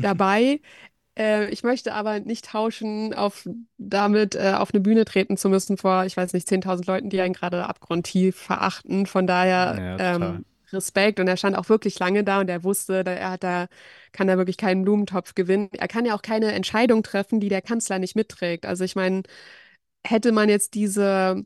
[0.01, 0.61] dabei.
[1.19, 5.77] Äh, ich möchte aber nicht tauschen, auf, damit äh, auf eine Bühne treten zu müssen
[5.77, 9.07] vor, ich weiß nicht, 10.000 Leuten, die einen gerade abgrundtief verachten.
[9.07, 11.19] Von daher ja, ähm, Respekt.
[11.19, 13.67] Und er stand auch wirklich lange da und er wusste, er hat da,
[14.13, 15.71] kann da wirklich keinen Blumentopf gewinnen.
[15.73, 18.67] Er kann ja auch keine Entscheidung treffen, die der Kanzler nicht mitträgt.
[18.67, 19.23] Also ich meine,
[20.07, 21.45] hätte man jetzt diese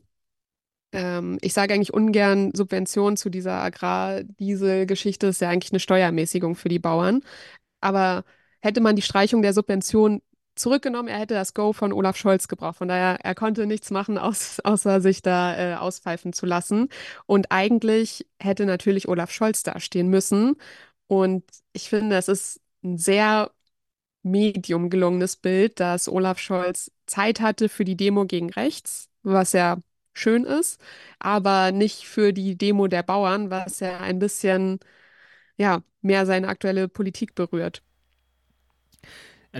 [0.91, 6.69] ähm, ich sage eigentlich ungern Subventionen zu dieser Agrardiesel-Geschichte, ist ja eigentlich eine Steuermäßigung für
[6.69, 7.21] die Bauern.
[7.81, 8.25] Aber
[8.63, 10.21] hätte man die Streichung der Subvention
[10.55, 12.77] zurückgenommen, er hätte das Go von Olaf Scholz gebraucht.
[12.77, 16.89] Von daher, er konnte nichts machen, aus, außer sich da äh, auspfeifen zu lassen.
[17.25, 20.55] Und eigentlich hätte natürlich Olaf Scholz dastehen müssen.
[21.07, 23.51] Und ich finde, es ist ein sehr
[24.23, 29.79] medium gelungenes Bild, dass Olaf Scholz Zeit hatte für die Demo gegen rechts, was ja
[30.13, 30.79] schön ist,
[31.19, 34.79] aber nicht für die Demo der Bauern, was ja ein bisschen
[35.57, 37.83] ja, mehr seine aktuelle Politik berührt.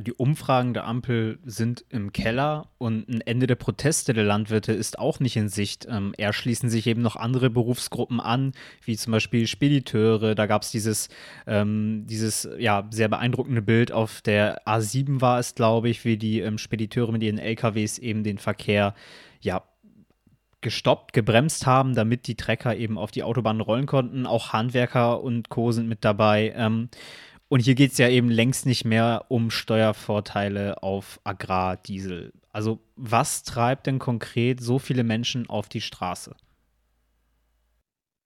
[0.02, 4.98] Die Umfragen der Ampel sind im Keller und ein Ende der Proteste der Landwirte ist
[4.98, 5.86] auch nicht in Sicht.
[5.88, 8.54] Ähm, eher schließen sich eben noch andere Berufsgruppen an,
[8.84, 10.34] wie zum Beispiel Spediteure.
[10.34, 11.10] Da gab es dieses,
[11.46, 16.40] ähm, dieses ja, sehr beeindruckende Bild auf der A7 war es, glaube ich, wie die
[16.40, 18.96] ähm, Spediteure mit ihren LKWs eben den Verkehr
[19.42, 19.62] ja
[20.62, 24.26] gestoppt, gebremst haben, damit die Trecker eben auf die Autobahn rollen konnten.
[24.26, 25.72] Auch Handwerker und Co.
[25.72, 26.52] sind mit dabei.
[26.56, 26.90] Ähm,
[27.54, 32.34] und hier geht es ja eben längst nicht mehr um Steuervorteile auf Agrardiesel.
[32.52, 36.36] Also was treibt denn konkret so viele Menschen auf die Straße?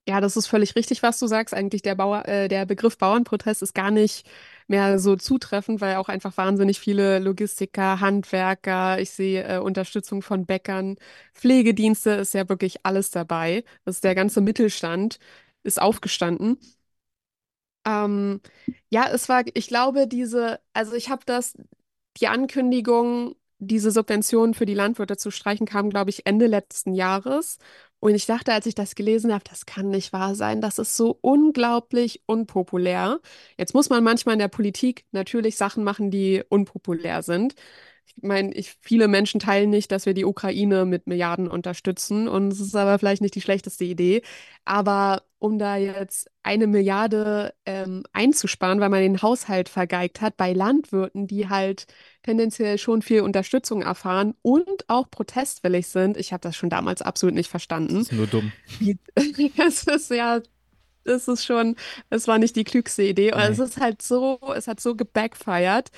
[0.07, 1.53] Ja, das ist völlig richtig, was du sagst.
[1.53, 4.25] Eigentlich der, Bauer, äh, der Begriff Bauernprotest ist gar nicht
[4.67, 10.45] mehr so zutreffend, weil auch einfach wahnsinnig viele Logistiker, Handwerker, ich sehe äh, Unterstützung von
[10.45, 10.95] Bäckern,
[11.33, 13.65] Pflegedienste, ist ja wirklich alles dabei.
[13.83, 15.19] Das ist der ganze Mittelstand
[15.63, 16.57] ist aufgestanden.
[17.87, 18.41] Ähm,
[18.91, 21.55] ja, es war, ich glaube, diese, also ich habe das,
[22.17, 27.59] die Ankündigung, diese Subventionen für die Landwirte zu streichen, kam, glaube ich, Ende letzten Jahres.
[27.99, 30.61] Und ich dachte, als ich das gelesen habe, das kann nicht wahr sein.
[30.61, 33.19] Das ist so unglaublich unpopulär.
[33.57, 37.55] Jetzt muss man manchmal in der Politik natürlich Sachen machen, die unpopulär sind
[38.15, 42.27] ich meine, ich, viele Menschen teilen nicht, dass wir die Ukraine mit Milliarden unterstützen.
[42.27, 44.21] Und es ist aber vielleicht nicht die schlechteste Idee.
[44.65, 50.53] Aber um da jetzt eine Milliarde ähm, einzusparen, weil man den Haushalt vergeigt hat, bei
[50.53, 51.85] Landwirten, die halt
[52.23, 57.35] tendenziell schon viel Unterstützung erfahren und auch protestwillig sind, ich habe das schon damals absolut
[57.35, 57.95] nicht verstanden.
[57.95, 58.51] Das ist nur dumm.
[59.57, 60.41] Es ist ja
[61.03, 61.75] es ist schon,
[62.09, 63.31] es war nicht die klügste Idee.
[63.31, 63.47] Und nee.
[63.47, 65.89] es ist halt so, es hat so gebackfired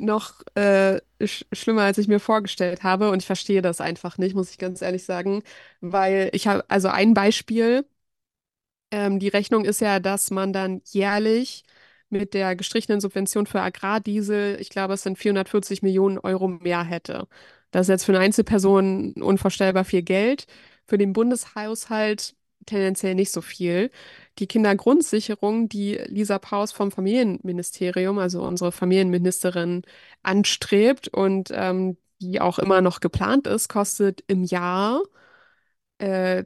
[0.00, 3.10] noch äh, sch schlimmer, als ich mir vorgestellt habe.
[3.10, 5.42] Und ich verstehe das einfach nicht, muss ich ganz ehrlich sagen.
[5.80, 7.84] Weil ich habe, also ein Beispiel,
[8.90, 11.64] ähm, die Rechnung ist ja, dass man dann jährlich
[12.10, 17.28] mit der gestrichenen Subvention für Agrardiesel, ich glaube, es sind 440 Millionen Euro mehr hätte.
[17.70, 20.46] Das ist jetzt für eine Einzelperson unvorstellbar viel Geld.
[20.86, 22.34] Für den Bundeshaushalt
[22.68, 23.90] tendenziell nicht so viel.
[24.38, 29.82] Die Kindergrundsicherung, die Lisa Paus vom Familienministerium, also unsere Familienministerin,
[30.22, 35.02] anstrebt und ähm, die auch immer noch geplant ist, kostet im Jahr
[35.98, 36.44] äh,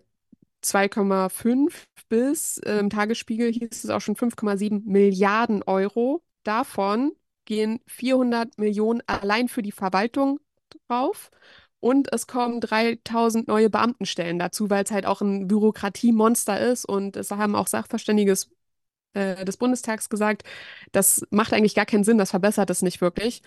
[0.62, 1.72] 2,5
[2.08, 6.22] bis äh, im Tagesspiegel hieß es auch schon 5,7 Milliarden Euro.
[6.44, 7.12] Davon
[7.44, 10.40] gehen 400 Millionen allein für die Verwaltung
[10.88, 11.30] drauf
[11.82, 17.16] und es kommen 3000 neue Beamtenstellen dazu, weil es halt auch ein Bürokratiemonster ist und
[17.16, 18.50] es haben auch Sachverständiges
[19.14, 20.44] äh, des Bundestags gesagt,
[20.92, 23.42] das macht eigentlich gar keinen Sinn, das verbessert es nicht wirklich.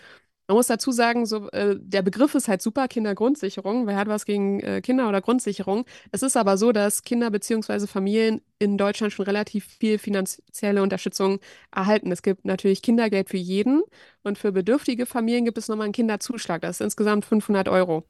[0.47, 3.87] Man muss dazu sagen, so, äh, der Begriff ist halt super, Kindergrundsicherung.
[3.87, 5.85] Wer hat was gegen äh, Kinder oder Grundsicherung?
[6.11, 7.87] Es ist aber so, dass Kinder bzw.
[7.87, 11.39] Familien in Deutschland schon relativ viel finanzielle Unterstützung
[11.71, 12.11] erhalten.
[12.11, 13.83] Es gibt natürlich Kindergeld für jeden
[14.23, 16.61] und für bedürftige Familien gibt es nochmal einen Kinderzuschlag.
[16.61, 18.05] Das ist insgesamt 500 Euro.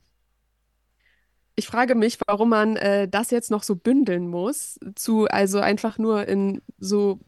[1.56, 5.98] Ich frage mich, warum man äh, das jetzt noch so bündeln muss, zu, also einfach
[5.98, 7.20] nur in so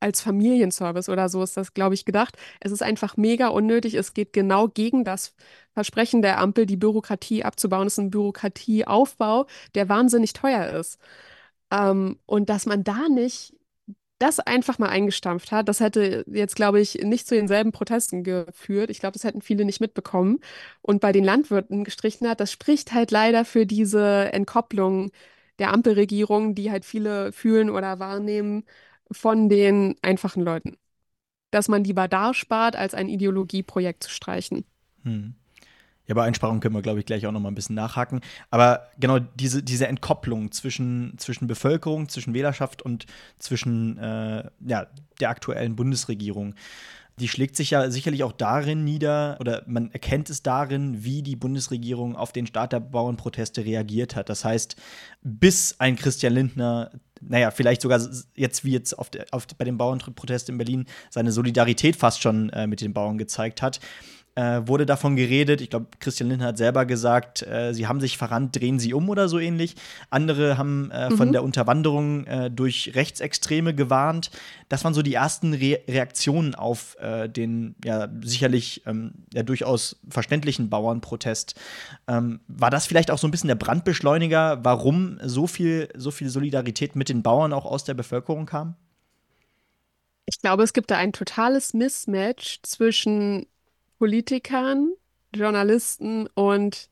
[0.00, 2.36] als Familienservice oder so ist das, glaube ich, gedacht.
[2.60, 3.94] Es ist einfach mega unnötig.
[3.94, 5.34] Es geht genau gegen das
[5.72, 7.86] Versprechen der Ampel, die Bürokratie abzubauen.
[7.86, 10.98] Es ist ein Bürokratieaufbau, der wahnsinnig teuer ist.
[11.70, 13.54] Ähm, und dass man da nicht
[14.18, 18.90] das einfach mal eingestampft hat, das hätte jetzt, glaube ich, nicht zu denselben Protesten geführt.
[18.90, 20.38] Ich glaube, das hätten viele nicht mitbekommen.
[20.82, 25.10] Und bei den Landwirten gestrichen hat, das spricht halt leider für diese Entkopplung
[25.58, 28.64] der Ampelregierung, die halt viele fühlen oder wahrnehmen
[29.10, 30.76] von den einfachen Leuten.
[31.50, 34.64] Dass man lieber da spart, als ein Ideologieprojekt zu streichen.
[35.02, 35.34] Hm.
[36.06, 38.20] Ja, bei Einsparungen können wir, glaube ich, gleich auch noch mal ein bisschen nachhaken.
[38.50, 43.06] Aber genau diese, diese Entkopplung zwischen, zwischen Bevölkerung, zwischen Wählerschaft und
[43.38, 44.86] zwischen äh, ja,
[45.20, 46.54] der aktuellen Bundesregierung,
[47.20, 51.36] die schlägt sich ja sicherlich auch darin nieder, oder man erkennt es darin, wie die
[51.36, 54.28] Bundesregierung auf den Start der Bauernproteste reagiert hat.
[54.28, 54.76] Das heißt,
[55.22, 56.90] bis ein Christian Lindner
[57.26, 58.00] naja, vielleicht sogar
[58.34, 62.66] jetzt wie jetzt auf auf, bei den Bauernprotest in Berlin seine Solidarität fast schon äh,
[62.66, 63.80] mit den Bauern gezeigt hat,
[64.36, 65.60] äh, wurde davon geredet.
[65.60, 69.08] Ich glaube, Christian Lindner hat selber gesagt, äh, sie haben sich verrannt, drehen sie um
[69.08, 69.76] oder so ähnlich.
[70.10, 71.16] Andere haben äh, mhm.
[71.16, 74.30] von der Unterwanderung äh, durch Rechtsextreme gewarnt.
[74.68, 80.00] Das waren so die ersten Re Reaktionen auf äh, den ja sicherlich ähm, ja, durchaus
[80.08, 81.54] verständlichen Bauernprotest.
[82.08, 86.28] Ähm, war das vielleicht auch so ein bisschen der Brandbeschleuniger, warum so viel, so viel
[86.28, 88.76] Solidarität mit den Bauern auch aus der Bevölkerung kam?
[90.26, 93.46] Ich glaube, es gibt da ein totales Mismatch zwischen
[93.98, 94.92] Politikern,
[95.34, 96.88] Journalisten und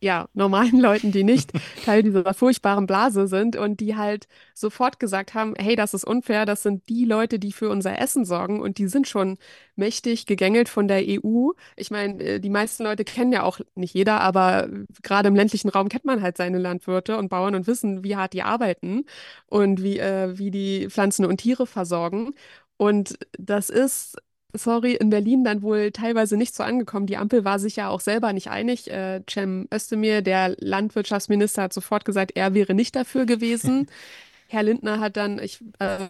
[0.00, 1.52] ja, normalen Leuten, die nicht
[1.84, 6.46] Teil dieser furchtbaren Blase sind und die halt sofort gesagt haben, hey, das ist unfair,
[6.46, 9.38] das sind die Leute, die für unser Essen sorgen und die sind schon
[9.76, 11.50] mächtig gegängelt von der EU.
[11.76, 14.68] Ich meine, äh, die meisten Leute kennen ja auch, nicht jeder, aber
[15.02, 18.32] gerade im ländlichen Raum kennt man halt seine Landwirte und Bauern und wissen, wie hart
[18.32, 19.04] die arbeiten
[19.46, 22.34] und wie, äh, wie die Pflanzen und Tiere versorgen.
[22.76, 24.16] Und das ist
[24.54, 27.06] sorry, in Berlin dann wohl teilweise nicht so angekommen.
[27.06, 28.90] Die Ampel war sich ja auch selber nicht einig.
[28.90, 33.86] Äh, Cem Özdemir, der Landwirtschaftsminister, hat sofort gesagt, er wäre nicht dafür gewesen.
[34.48, 36.08] Herr Lindner hat dann ich, äh,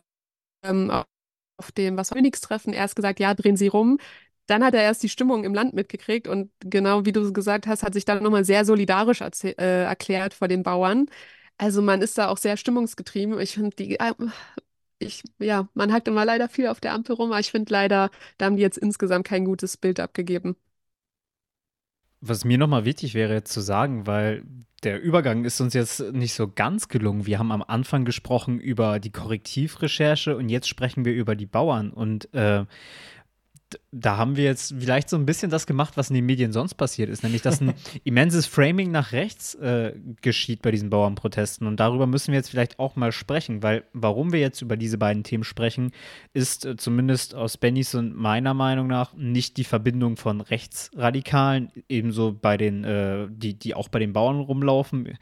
[0.65, 0.91] ähm,
[1.59, 3.99] auf dem Was Treffen erst gesagt, ja, drehen Sie rum.
[4.47, 7.83] Dann hat er erst die Stimmung im Land mitgekriegt und genau wie du gesagt hast,
[7.83, 11.07] hat sich dann nochmal sehr solidarisch äh, erklärt vor den Bauern.
[11.59, 13.39] Also man ist da auch sehr stimmungsgetrieben.
[13.41, 14.13] Ich finde, die äh,
[14.99, 18.11] ich, ja, man hackt immer leider viel auf der Ampel rum, aber ich finde leider,
[18.37, 20.57] da haben die jetzt insgesamt kein gutes Bild abgegeben.
[22.21, 24.43] Was mir nochmal wichtig wäre jetzt zu sagen, weil
[24.83, 27.27] der Übergang ist uns jetzt nicht so ganz gelungen.
[27.27, 31.91] Wir haben am Anfang gesprochen über die Korrektivrecherche und jetzt sprechen wir über die Bauern.
[31.91, 32.65] Und äh,
[33.91, 36.75] da haben wir jetzt vielleicht so ein bisschen das gemacht, was in den Medien sonst
[36.75, 37.73] passiert ist, nämlich dass ein
[38.05, 41.67] immenses Framing nach rechts äh, geschieht bei diesen Bauernprotesten.
[41.67, 44.99] Und darüber müssen wir jetzt vielleicht auch mal sprechen, weil warum wir jetzt über diese
[44.99, 45.93] beiden Themen sprechen,
[46.35, 52.35] ist äh, zumindest aus Bennys und meiner Meinung nach nicht die Verbindung von Rechtsradikalen, ebenso
[52.35, 55.17] bei den, äh, die, die auch bei den Bauern rumlaufen,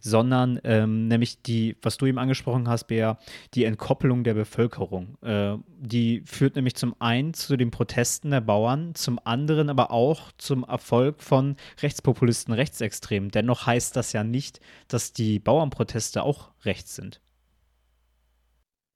[0.00, 3.18] sondern ähm, nämlich die, was du eben angesprochen hast, Bea,
[3.54, 5.16] die Entkoppelung der Bevölkerung.
[5.22, 10.32] Äh, die führt nämlich zum einen zu den Protesten der Bauern, zum anderen aber auch
[10.38, 13.30] zum Erfolg von Rechtspopulisten, Rechtsextremen.
[13.30, 17.20] Dennoch heißt das ja nicht, dass die Bauernproteste auch rechts sind.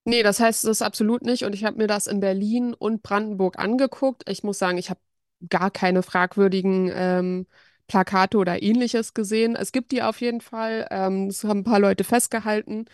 [0.07, 1.44] Nee, das heißt es absolut nicht.
[1.44, 4.29] Und ich habe mir das in Berlin und Brandenburg angeguckt.
[4.29, 5.00] Ich muss sagen, ich habe
[5.48, 7.46] gar keine fragwürdigen ähm,
[7.87, 9.57] Plakate oder ähnliches gesehen.
[9.57, 10.87] Es gibt die auf jeden Fall.
[10.90, 12.85] Ähm, es haben ein paar Leute festgehalten.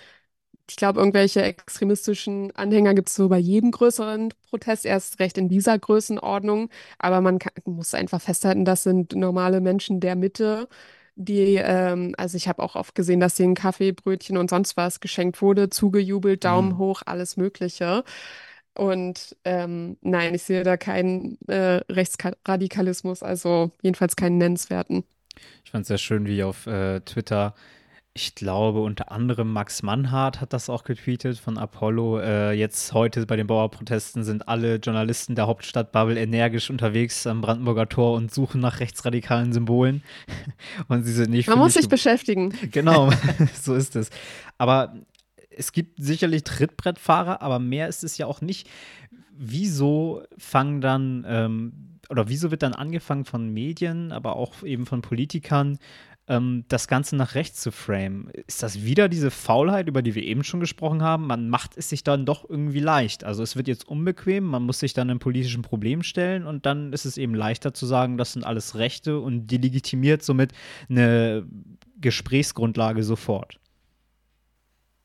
[0.70, 5.48] Ich glaube, irgendwelche extremistischen Anhänger gibt es so bei jedem größeren Protest, erst recht in
[5.48, 6.70] dieser Größenordnung.
[6.96, 10.68] Aber man kann, muss einfach festhalten, das sind normale Menschen der Mitte,
[11.16, 15.00] die, ähm, also ich habe auch oft gesehen, dass denen Kaffee, Brötchen und sonst was
[15.00, 16.78] geschenkt wurde, zugejubelt, Daumen mhm.
[16.78, 18.04] hoch, alles Mögliche.
[18.74, 25.02] Und ähm, nein, ich sehe da keinen äh, Rechtsradikalismus, also jedenfalls keinen nennenswerten.
[25.64, 27.54] Ich fand es sehr schön, wie auf äh, Twitter,
[28.12, 32.20] ich glaube, unter anderem Max Mannhardt hat das auch getweetet von Apollo.
[32.20, 37.88] Äh, jetzt heute bei den Bauerprotesten sind alle Journalisten der Hauptstadtbubble energisch unterwegs am Brandenburger
[37.88, 40.02] Tor und suchen nach rechtsradikalen Symbolen.
[40.88, 41.48] und sie sind nicht.
[41.48, 42.52] Man muss sich beschäftigen.
[42.72, 43.10] Genau,
[43.60, 44.10] so ist es.
[44.58, 44.94] Aber
[45.50, 48.68] es gibt sicherlich Trittbrettfahrer, aber mehr ist es ja auch nicht.
[49.36, 55.02] Wieso fangen dann, ähm, oder wieso wird dann angefangen von Medien, aber auch eben von
[55.02, 55.78] Politikern,
[56.30, 58.30] ähm, das Ganze nach rechts zu framen.
[58.46, 61.26] Ist das wieder diese Faulheit, über die wir eben schon gesprochen haben?
[61.26, 63.24] Man macht es sich dann doch irgendwie leicht.
[63.24, 66.92] Also es wird jetzt unbequem, man muss sich dann einem politischen Problem stellen und dann
[66.92, 70.52] ist es eben leichter zu sagen, das sind alles Rechte und die legitimiert somit
[70.88, 71.44] eine
[72.00, 73.58] Gesprächsgrundlage sofort.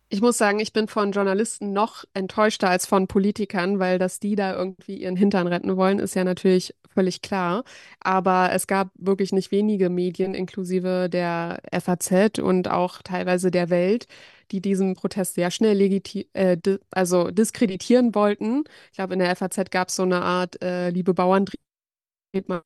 [0.10, 4.36] Ich muss sagen, ich bin von Journalisten noch enttäuschter als von Politikern, weil dass die
[4.36, 7.63] da irgendwie ihren Hintern retten wollen, ist ja natürlich völlig klar.
[8.00, 14.06] Aber es gab wirklich nicht wenige Medien, inklusive der FAZ und auch teilweise der Welt,
[14.52, 18.63] die diesen Protest sehr schnell legiti äh, di also diskreditieren wollten.
[18.91, 21.46] Ich glaube, in der FAZ gab es so eine Art äh, Liebe Bauern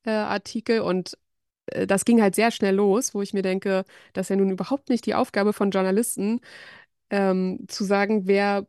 [0.04, 1.16] Artikel und
[1.66, 4.50] äh, das ging halt sehr schnell los, wo ich mir denke, das ist ja nun
[4.50, 6.40] überhaupt nicht die Aufgabe von Journalisten,
[7.10, 8.66] ähm, zu sagen, wer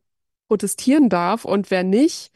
[0.47, 2.31] protestieren darf und wer nicht.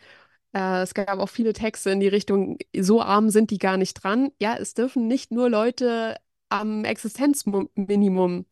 [0.54, 3.96] Äh, es gab auch viele Texte in die Richtung, so arm sind die gar nicht
[4.04, 4.32] dran.
[4.41, 6.18] Ja, es dürfen nicht nur Leute
[6.50, 8.46] am Existenzminimum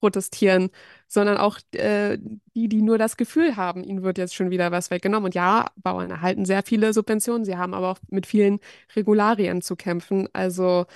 [0.00, 0.70] protestieren,
[1.08, 2.18] sondern auch äh,
[2.54, 5.26] die, die nur das Gefühl haben, ihnen wird jetzt schon wieder was weggenommen.
[5.26, 8.60] Und ja, Bauern erhalten sehr viele Subventionen, sie haben aber auch mit vielen
[8.96, 10.28] Regularien zu kämpfen.
[10.32, 10.86] Also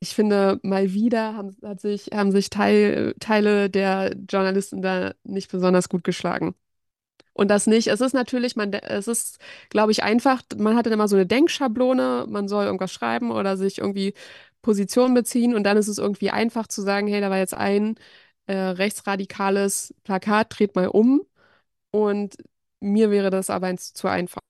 [0.00, 5.88] ich finde, mal wieder haben, sich, haben sich Teil, Teile der Journalisten da nicht besonders
[5.88, 6.54] gut geschlagen.
[7.32, 9.38] Und das nicht, es ist natürlich, man, es ist,
[9.70, 13.56] glaube ich, einfach, man hat dann immer so eine Denkschablone, man soll irgendwas schreiben oder
[13.56, 14.14] sich irgendwie
[14.62, 17.96] Position beziehen und dann ist es irgendwie einfach zu sagen, hey, da war jetzt ein
[18.46, 21.22] äh, rechtsradikales Plakat, dreht mal um.
[21.92, 22.36] Und
[22.80, 24.40] mir wäre das aber zu einfach.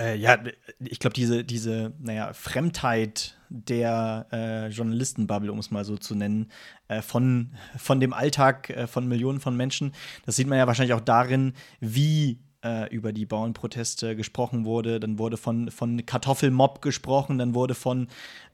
[0.00, 0.38] Äh, ja,
[0.78, 6.50] ich glaube, diese, diese, naja, Fremdheit der äh, Journalistenbubble, um es mal so zu nennen,
[6.88, 9.92] äh, von, von dem Alltag äh, von Millionen von Menschen,
[10.24, 15.00] das sieht man ja wahrscheinlich auch darin, wie äh, über die Bauernproteste gesprochen wurde.
[15.00, 18.08] Dann wurde von, von Kartoffelmob gesprochen, dann wurde von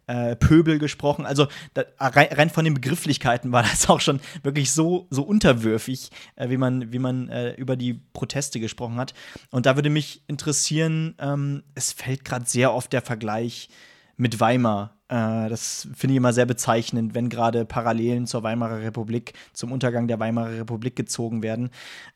[0.09, 1.27] äh, Pöbel gesprochen.
[1.27, 6.11] Also da, rein, rein, von den Begrifflichkeiten war das auch schon wirklich so, so unterwürfig,
[6.37, 9.15] äh, wie man, wie man äh, über die Proteste gesprochen hat.
[9.51, 13.69] Und da würde mich interessieren, ähm, es fällt gerade sehr oft der Vergleich
[14.17, 14.98] mit Weimar.
[15.09, 20.07] Äh, das finde ich immer sehr bezeichnend, wenn gerade Parallelen zur Weimarer Republik, zum Untergang
[20.07, 21.71] der Weimarer Republik gezogen werden.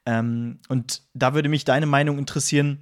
[0.07, 2.79] Ähm, und da würde mich deine Meinung interessieren.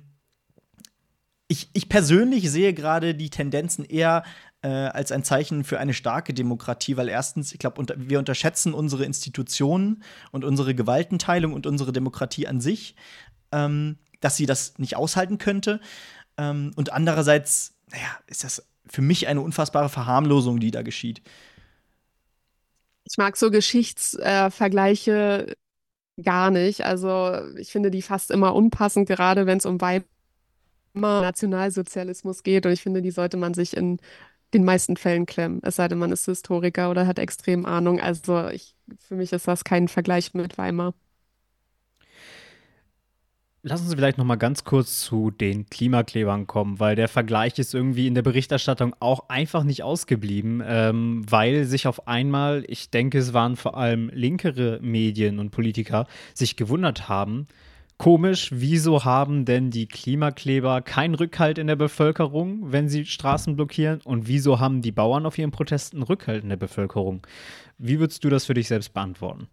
[1.49, 4.23] Ich, ich persönlich sehe gerade die Tendenzen eher
[4.63, 8.75] äh, als ein Zeichen für eine starke Demokratie, weil erstens, ich glaube, unter, wir unterschätzen
[8.75, 12.95] unsere Institutionen und unsere Gewaltenteilung und unsere Demokratie an sich,
[13.53, 15.81] ähm, dass sie das nicht aushalten könnte.
[16.37, 21.23] Ähm, und andererseits, naja, ist das für mich eine unfassbare Verharmlosung, die da geschieht.
[23.05, 26.85] Ich mag so Geschichtsvergleiche äh, gar nicht.
[26.85, 30.05] Also ich finde die fast immer unpassend, gerade wenn es um Weiber
[30.95, 32.67] Nationalsozialismus geht.
[32.67, 33.99] Und ich finde, die sollte man sich in
[34.53, 35.61] den meisten Fällen klemmen.
[35.63, 38.01] Es sei denn, man ist Historiker oder hat extrem Ahnung.
[38.01, 40.95] Also ich, für mich ist das kein Vergleich mit Weimar.
[43.63, 47.75] Lass uns vielleicht noch mal ganz kurz zu den Klimaklebern kommen, weil der Vergleich ist
[47.75, 53.19] irgendwie in der Berichterstattung auch einfach nicht ausgeblieben, ähm, weil sich auf einmal, ich denke,
[53.19, 57.49] es waren vor allem linkere Medien und Politiker, sich gewundert haben,
[57.99, 64.01] Komisch, wieso haben denn die Klimakleber keinen Rückhalt in der Bevölkerung, wenn sie Straßen blockieren?
[64.05, 67.27] Und wieso haben die Bauern auf ihren Protesten Rückhalt in der Bevölkerung?
[67.77, 69.49] Wie würdest du das für dich selbst beantworten?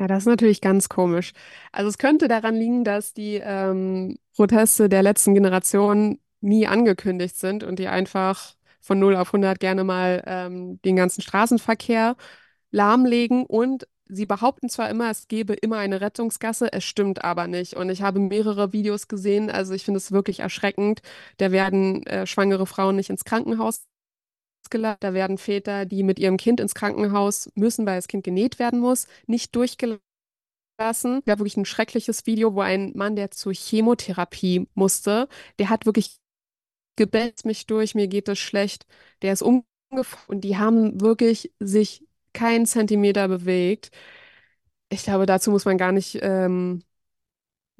[0.00, 1.32] Ja, das ist natürlich ganz komisch.
[1.72, 7.64] Also es könnte daran liegen, dass die ähm, Proteste der letzten Generation nie angekündigt sind
[7.64, 12.16] und die einfach von 0 auf 100 gerne mal ähm, den ganzen Straßenverkehr
[12.70, 17.74] lahmlegen und Sie behaupten zwar immer, es gebe immer eine Rettungsgasse, es stimmt aber nicht.
[17.74, 21.00] Und ich habe mehrere Videos gesehen, also ich finde es wirklich erschreckend.
[21.36, 23.84] Da werden äh, schwangere Frauen nicht ins Krankenhaus
[24.70, 28.58] gelassen, da werden Väter, die mit ihrem Kind ins Krankenhaus müssen, weil das Kind genäht
[28.58, 30.00] werden muss, nicht durchgelassen.
[30.78, 35.28] Es gab wirklich ein schreckliches Video, wo ein Mann, der zur Chemotherapie musste,
[35.58, 36.16] der hat wirklich
[36.96, 38.86] gebellt mich durch, mir geht es schlecht,
[39.22, 39.66] der ist umgefallen
[40.28, 43.90] und die haben wirklich sich keinen Zentimeter bewegt.
[44.88, 46.82] Ich glaube, dazu muss man gar nicht ähm,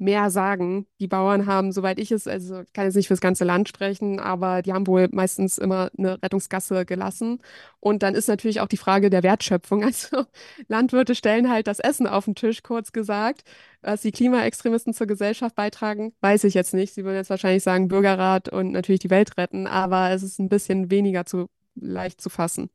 [0.01, 0.87] mehr sagen.
[0.99, 4.19] Die Bauern haben, soweit ich es, also ich kann jetzt nicht fürs ganze Land sprechen,
[4.19, 7.39] aber die haben wohl meistens immer eine Rettungsgasse gelassen.
[7.79, 9.83] Und dann ist natürlich auch die Frage der Wertschöpfung.
[9.91, 10.25] Also
[10.69, 13.41] Landwirte stellen halt das Essen auf den Tisch, kurz gesagt.
[13.81, 16.93] Was die Klimaextremisten zur Gesellschaft beitragen, weiß ich jetzt nicht.
[16.93, 20.49] Sie würden jetzt wahrscheinlich sagen Bürgerrat und natürlich die Welt retten, aber es ist ein
[20.49, 22.69] bisschen weniger zu leicht zu fassen.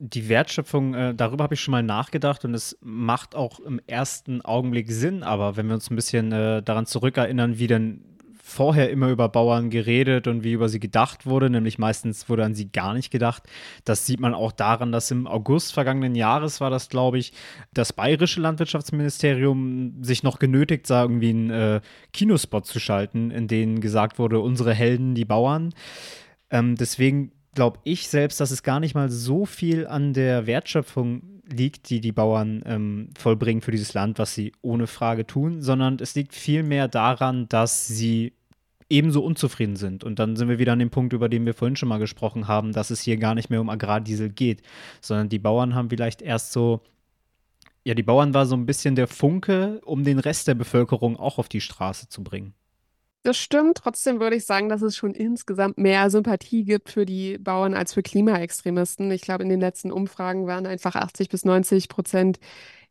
[0.00, 4.40] Die Wertschöpfung, äh, darüber habe ich schon mal nachgedacht und es macht auch im ersten
[4.40, 8.04] Augenblick Sinn, aber wenn wir uns ein bisschen äh, daran zurückerinnern, wie denn
[8.42, 12.54] vorher immer über Bauern geredet und wie über sie gedacht wurde, nämlich meistens wurde an
[12.54, 13.44] sie gar nicht gedacht.
[13.84, 17.32] Das sieht man auch daran, dass im August vergangenen Jahres war das, glaube ich,
[17.72, 21.80] das bayerische Landwirtschaftsministerium sich noch genötigt sah, irgendwie einen äh,
[22.12, 25.72] Kinospot zu schalten, in dem gesagt wurde, unsere Helden, die Bauern.
[26.50, 31.22] Ähm, deswegen glaube ich selbst, dass es gar nicht mal so viel an der Wertschöpfung
[31.52, 35.98] liegt, die die Bauern ähm, vollbringen für dieses Land, was sie ohne Frage tun, sondern
[36.00, 38.34] es liegt vielmehr daran, dass sie
[38.88, 40.04] ebenso unzufrieden sind.
[40.04, 42.48] Und dann sind wir wieder an dem Punkt, über den wir vorhin schon mal gesprochen
[42.48, 44.62] haben, dass es hier gar nicht mehr um Agrardiesel geht,
[45.00, 46.82] sondern die Bauern haben vielleicht erst so,
[47.84, 51.38] ja, die Bauern war so ein bisschen der Funke, um den Rest der Bevölkerung auch
[51.38, 52.52] auf die Straße zu bringen.
[53.22, 53.78] Das stimmt.
[53.78, 57.92] Trotzdem würde ich sagen, dass es schon insgesamt mehr Sympathie gibt für die Bauern als
[57.92, 59.10] für Klimaextremisten.
[59.10, 62.38] Ich glaube, in den letzten Umfragen waren einfach 80 bis 90 Prozent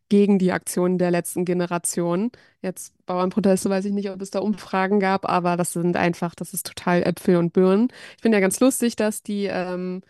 [0.10, 2.32] gegen die Aktionen der letzten Generation.
[2.62, 6.54] Jetzt Bauernproteste, weiß ich nicht, ob es da Umfragen gab, aber das sind einfach, das
[6.54, 7.90] ist total Äpfel und Birnen.
[8.18, 10.02] Ich finde ja ganz lustig, dass die ähm,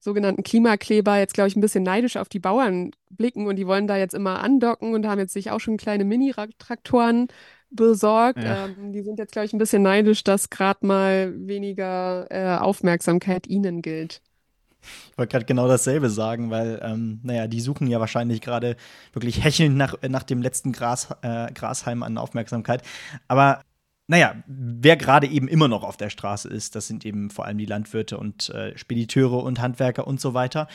[0.00, 3.86] sogenannten Klimakleber jetzt, glaube ich, ein bisschen neidisch auf die Bauern blicken und die wollen
[3.88, 7.28] da jetzt immer andocken und haben jetzt sich auch schon kleine Mini-Traktoren
[7.76, 8.42] besorgt.
[8.42, 8.66] Ja.
[8.66, 13.46] Ähm, die sind jetzt, glaube ich, ein bisschen neidisch, dass gerade mal weniger äh, Aufmerksamkeit
[13.46, 14.20] ihnen gilt.
[15.10, 18.76] Ich wollte gerade genau dasselbe sagen, weil, ähm, naja, die suchen ja wahrscheinlich gerade
[19.12, 22.82] wirklich hechelnd nach, nach dem letzten Gras, äh, Grashalm an Aufmerksamkeit.
[23.28, 23.60] Aber
[24.06, 27.56] naja, wer gerade eben immer noch auf der Straße ist, das sind eben vor allem
[27.56, 30.68] die Landwirte und äh, Spediteure und Handwerker und so weiter.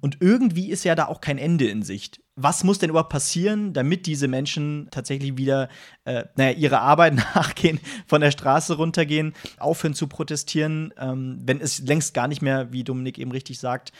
[0.00, 2.20] Und irgendwie ist ja da auch kein Ende in Sicht.
[2.34, 5.68] Was muss denn überhaupt passieren, damit diese Menschen tatsächlich wieder
[6.04, 11.80] äh, naja, ihre Arbeit nachgehen, von der Straße runtergehen, aufhören zu protestieren, ähm, wenn es
[11.80, 13.92] längst gar nicht mehr, wie Dominik eben richtig sagt,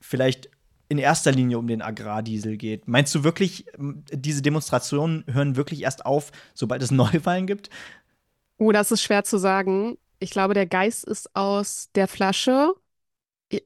[0.00, 0.50] vielleicht
[0.90, 2.88] in erster Linie um den Agrardiesel geht.
[2.88, 7.70] Meinst du wirklich, diese Demonstrationen hören wirklich erst auf, sobald es Neuwahlen gibt?
[8.58, 9.96] Oh, das ist schwer zu sagen.
[10.18, 12.74] Ich glaube, der Geist ist aus der Flasche.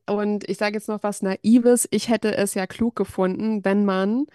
[0.07, 1.87] Und ich sage jetzt noch was Naives.
[1.91, 4.27] Ich hätte es ja klug gefunden, wenn man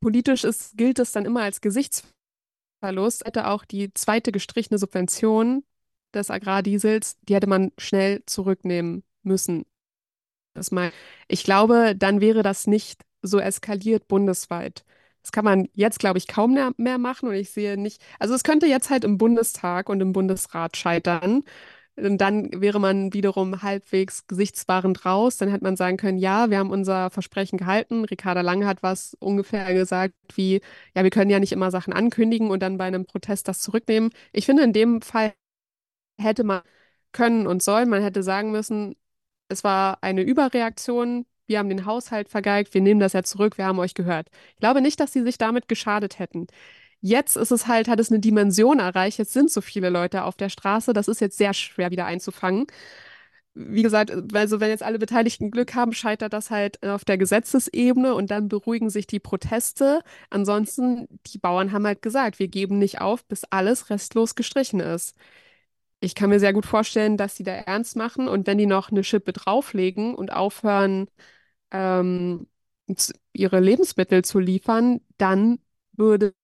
[0.00, 5.64] politisch ist, gilt es dann immer als Gesichtsverlust, hätte auch die zweite gestrichene Subvention
[6.14, 9.64] des Agrardiesels, die hätte man schnell zurücknehmen müssen.
[10.54, 10.92] Das mal,
[11.28, 14.84] ich glaube, dann wäre das nicht so eskaliert bundesweit.
[15.22, 18.42] Das kann man jetzt, glaube ich, kaum mehr machen und ich sehe nicht, also es
[18.42, 21.44] könnte jetzt halt im Bundestag und im Bundesrat scheitern.
[21.96, 25.36] Und dann wäre man wiederum halbwegs gesichtswahrend raus.
[25.36, 28.04] Dann hätte man sagen können, ja, wir haben unser Versprechen gehalten.
[28.04, 30.60] Ricarda Lange hat was ungefähr gesagt wie,
[30.96, 34.10] ja, wir können ja nicht immer Sachen ankündigen und dann bei einem Protest das zurücknehmen.
[34.32, 35.34] Ich finde, in dem Fall
[36.18, 36.62] hätte man
[37.12, 38.94] können und sollen, man hätte sagen müssen,
[39.48, 43.66] es war eine Überreaktion, wir haben den Haushalt vergeigt, wir nehmen das ja zurück, wir
[43.66, 44.28] haben euch gehört.
[44.54, 46.46] Ich glaube nicht, dass sie sich damit geschadet hätten.
[47.02, 50.36] Jetzt ist es halt, hat es eine Dimension erreicht, jetzt sind so viele Leute auf
[50.36, 52.66] der Straße, das ist jetzt sehr schwer wieder einzufangen.
[53.54, 58.14] Wie gesagt, also wenn jetzt alle Beteiligten Glück haben, scheitert das halt auf der Gesetzesebene
[58.14, 60.02] und dann beruhigen sich die Proteste.
[60.30, 65.16] Ansonsten, die Bauern haben halt gesagt, wir geben nicht auf, bis alles restlos gestrichen ist.
[66.00, 68.90] Ich kann mir sehr gut vorstellen, dass sie da ernst machen und wenn die noch
[68.90, 71.08] eine Schippe drauflegen und aufhören,
[71.72, 72.48] ähm,
[73.32, 75.58] ihre Lebensmittel zu liefern, dann
[75.92, 76.34] würde,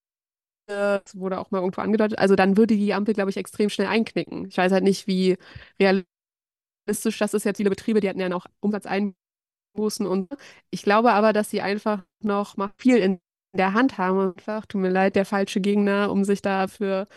[0.67, 3.87] das wurde auch mal irgendwo angedeutet, also dann würde die Ampel, glaube ich, extrem schnell
[3.89, 4.47] einknicken.
[4.49, 5.37] Ich weiß halt nicht, wie
[5.81, 6.07] realistisch
[7.19, 7.57] das ist jetzt.
[7.59, 10.29] Viele Betriebe, die hatten ja noch Umsatzeinbußen und
[10.71, 13.21] ich glaube aber, dass sie einfach noch mal viel in
[13.55, 14.35] der Hand haben.
[14.37, 17.09] Einfach, tut mir leid, der falsche Gegner, um sich dafür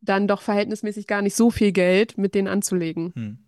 [0.00, 3.12] dann doch verhältnismäßig gar nicht so viel Geld mit denen anzulegen.
[3.14, 3.38] Hm.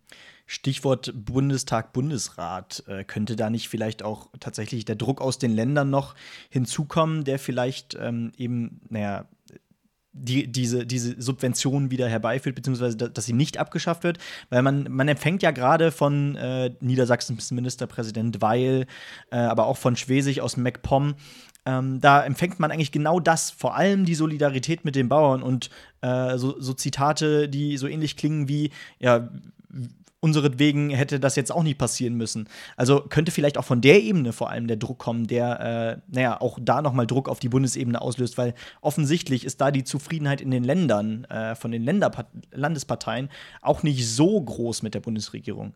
[0.45, 2.83] Stichwort Bundestag, Bundesrat.
[2.87, 6.15] Äh, könnte da nicht vielleicht auch tatsächlich der Druck aus den Ländern noch
[6.49, 9.25] hinzukommen, der vielleicht ähm, eben, naja,
[10.17, 14.17] die, diese, diese Subventionen wieder herbeiführt, beziehungsweise dass sie nicht abgeschafft wird.
[14.49, 18.87] Weil man, man empfängt ja gerade von äh, Niedersachsens Ministerpräsident Weil,
[19.31, 21.15] äh, aber auch von Schwesig aus MacPom,
[21.65, 25.69] ähm, da empfängt man eigentlich genau das, vor allem die Solidarität mit den Bauern und
[26.01, 28.69] äh, so, so, Zitate, die so ähnlich klingen wie,
[28.99, 29.29] ja,
[30.25, 32.49] unseretwegen hätte das jetzt auch nicht passieren müssen.
[32.77, 36.41] Also könnte vielleicht auch von der Ebene vor allem der Druck kommen, der, äh, naja,
[36.41, 40.49] auch da nochmal Druck auf die Bundesebene auslöst, weil offensichtlich ist da die Zufriedenheit in
[40.49, 43.29] den Ländern, äh, von den Länderpart Landesparteien,
[43.61, 45.75] auch nicht so groß mit der Bundesregierung.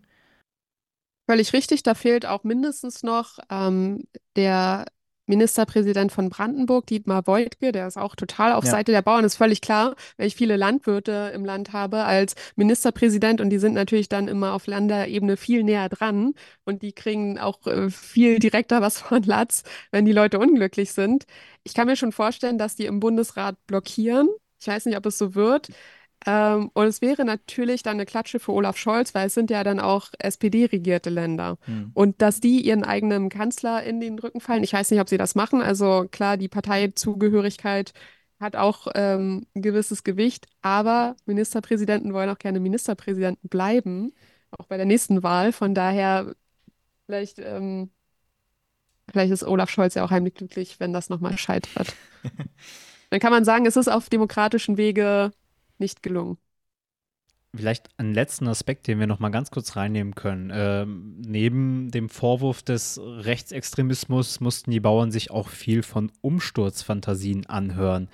[1.30, 4.04] Völlig richtig, da fehlt auch mindestens noch ähm,
[4.36, 4.86] der
[5.30, 8.72] Ministerpräsident von Brandenburg, Dietmar Woidke, der ist auch total auf Ja.
[8.72, 13.40] Seite der Bauern, ist völlig klar, weil ich viele Landwirte im Land habe als Ministerpräsident
[13.40, 16.34] und die sind natürlich dann immer auf Länderebene viel näher dran
[16.66, 21.26] und die kriegen auch äh, viel direkter was von Latz, wenn die Leute unglücklich sind.
[21.64, 24.28] Ich kann mir schon vorstellen, dass die im Bundesrat blockieren.
[24.60, 25.70] Ich weiß nicht, ob es so wird.
[26.26, 29.64] Ähm, und es wäre natürlich dann eine Klatsche für Olaf Scholz, weil es sind ja
[29.64, 31.58] dann auch SPD-regierte Länder.
[31.62, 31.92] Hm.
[31.94, 35.18] Und dass die ihren eigenen Kanzler in den Rücken fallen, ich weiß nicht, ob sie
[35.18, 35.62] das machen.
[35.62, 37.94] Also klar, die Parteizugehörigkeit
[38.40, 44.14] hat auch ähm, ein gewisses Gewicht, aber Ministerpräsidenten wollen auch gerne Ministerpräsidenten bleiben,
[44.52, 45.52] auch bei der nächsten Wahl.
[45.52, 46.34] Von daher,
[47.06, 47.92] vielleicht, ähm,
[49.12, 51.94] vielleicht ist Olaf Scholz ja auch heimlich glücklich, wenn das nochmal scheitert.
[53.10, 55.32] Dann kann man sagen, es ist auf demokratischen Wege
[55.80, 56.38] nicht gelungen.
[57.56, 60.52] Vielleicht einen letzten Aspekt, den wir noch mal ganz kurz reinnehmen können.
[60.54, 68.08] Ähm, neben dem Vorwurf des Rechtsextremismus mussten die Bauern sich auch viel von Umsturzfantasien anhören.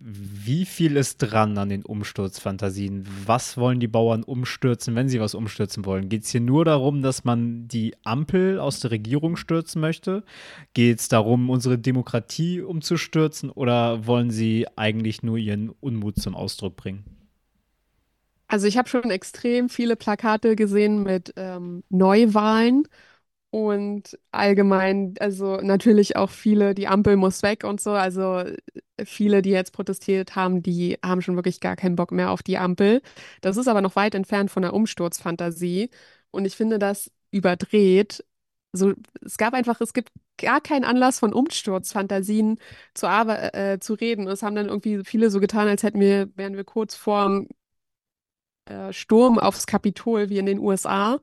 [0.00, 3.06] Wie viel ist dran an den Umsturzfantasien?
[3.24, 6.08] Was wollen die Bauern umstürzen, wenn sie was umstürzen wollen?
[6.08, 10.24] Geht es hier nur darum, dass man die Ampel aus der Regierung stürzen möchte?
[10.74, 13.50] Geht es darum, unsere Demokratie umzustürzen?
[13.50, 17.04] Oder wollen sie eigentlich nur ihren Unmut zum Ausdruck bringen?
[18.48, 22.86] Also ich habe schon extrem viele Plakate gesehen mit ähm, Neuwahlen
[23.50, 27.92] und allgemein, also natürlich auch viele, die Ampel muss weg und so.
[27.92, 28.56] Also äh,
[29.04, 32.58] viele, die jetzt protestiert haben, die haben schon wirklich gar keinen Bock mehr auf die
[32.58, 33.02] Ampel.
[33.40, 35.90] Das ist aber noch weit entfernt von der Umsturzfantasie
[36.30, 38.24] und ich finde das überdreht.
[38.72, 38.92] So,
[39.24, 42.58] es gab einfach, es gibt gar keinen Anlass von Umsturzfantasien
[42.94, 44.26] zu, arbe äh, zu reden.
[44.26, 47.48] Und es haben dann irgendwie viele so getan, als hätten wir, wären wir kurz vorm
[48.66, 51.20] äh, Sturm aufs Kapitol wie in den USA.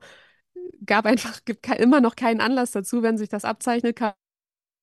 [0.86, 3.02] Gab einfach, gibt immer noch keinen Anlass dazu.
[3.02, 4.14] Wenn sich das abzeichnet, kann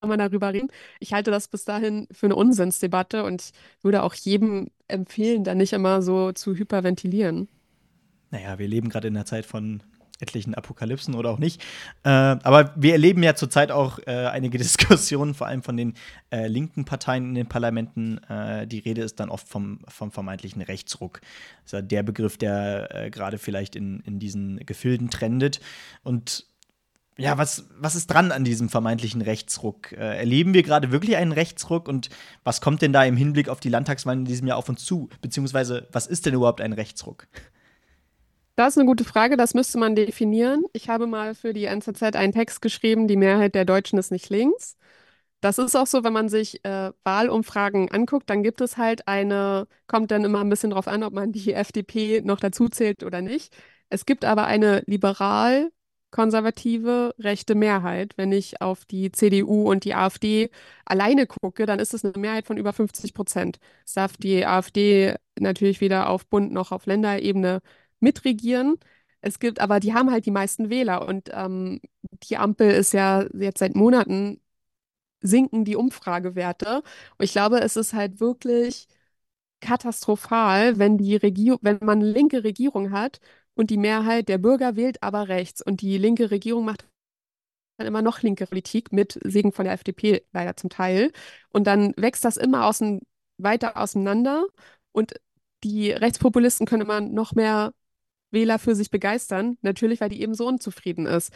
[0.04, 0.70] man darüber reden.
[1.00, 3.52] Ich halte das bis dahin für eine Unsinnsdebatte und
[3.82, 7.48] würde auch jedem empfehlen, da nicht immer so zu hyperventilieren.
[8.32, 9.84] Naja, wir leben gerade in einer Zeit von
[10.22, 11.62] etlichen Apokalypsen oder auch nicht.
[12.04, 15.94] Äh, aber wir erleben ja zurzeit auch äh, einige Diskussionen, vor allem von den
[16.32, 18.18] äh, linken Parteien in den Parlamenten.
[18.30, 21.22] Äh, die Rede ist dann oft vom, vom vermeintlichen Rechtsruck.
[21.64, 25.60] Das ist ja der Begriff, der äh, gerade vielleicht in, in diesen Gefilden trendet.
[26.04, 26.46] Und
[27.18, 29.92] ja, was, was ist dran an diesem vermeintlichen Rechtsruck?
[29.92, 32.10] Äh, erleben wir gerade wirklich einen Rechtsruck und
[32.44, 35.10] was kommt denn da im Hinblick auf die Landtagswahlen in diesem Jahr auf uns zu?
[35.22, 37.28] Beziehungsweise, was ist denn überhaupt ein Rechtsruck?
[38.56, 40.64] Das ist eine gute Frage, das müsste man definieren.
[40.74, 44.30] Ich habe mal für die NZZ einen Text geschrieben, die Mehrheit der Deutschen ist nicht
[44.30, 44.78] links.
[45.42, 49.68] Das ist auch so, wenn man sich äh, Wahlumfragen anguckt, dann gibt es halt eine,
[49.88, 53.22] kommt dann immer ein bisschen drauf an, ob man die FDP noch dazu zählt oder
[53.22, 53.56] nicht.
[53.90, 58.14] Es gibt aber eine liberal-konservative rechte Mehrheit.
[58.18, 60.50] Wenn ich auf die CDU und die AfD
[60.86, 63.60] alleine gucke, dann ist es eine Mehrheit von über 50 Prozent.
[63.86, 67.62] Es darf die AfD natürlich weder auf Bund noch auf Länderebene
[68.02, 68.78] mitregieren.
[69.22, 71.82] Es gibt aber, die haben halt die meisten Wähler und ähm,
[72.24, 74.42] die Ampel ist ja jetzt seit Monaten
[75.22, 76.84] sinken die Umfragewerte.
[77.18, 78.88] Und ich glaube, es ist halt wirklich
[79.62, 83.20] katastrophal, wenn die Regierung, wenn man eine linke Regierung hat
[83.56, 86.88] und die Mehrheit der Bürger wählt aber rechts und die linke Regierung macht
[87.78, 91.12] dann immer noch linke Politik mit Segen von der FDP leider zum Teil.
[91.50, 93.02] Und dann wächst das immer außen,
[93.38, 94.46] weiter auseinander
[94.92, 95.14] und
[95.64, 97.74] die Rechtspopulisten können immer noch mehr
[98.32, 101.32] Wähler für sich begeistern, natürlich, weil die eben so unzufrieden ist.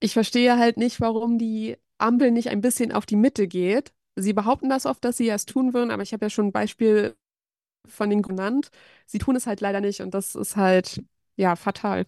[0.00, 3.92] Ich verstehe halt nicht, warum die Ampel nicht ein bisschen auf die Mitte geht.
[4.16, 6.52] Sie behaupten das oft, dass sie es tun würden, aber ich habe ja schon ein
[6.52, 7.16] Beispiel
[7.86, 8.70] von denen genannt.
[9.06, 11.02] Sie tun es halt leider nicht und das ist halt,
[11.36, 12.06] ja, fatal.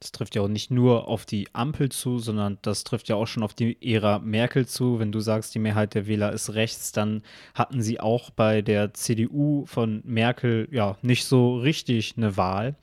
[0.00, 3.26] Das trifft ja auch nicht nur auf die Ampel zu, sondern das trifft ja auch
[3.26, 4.98] schon auf die Ära Merkel zu.
[4.98, 7.22] Wenn du sagst, die Mehrheit der Wähler ist rechts, dann
[7.54, 12.76] hatten sie auch bei der CDU von Merkel ja nicht so richtig eine Wahl.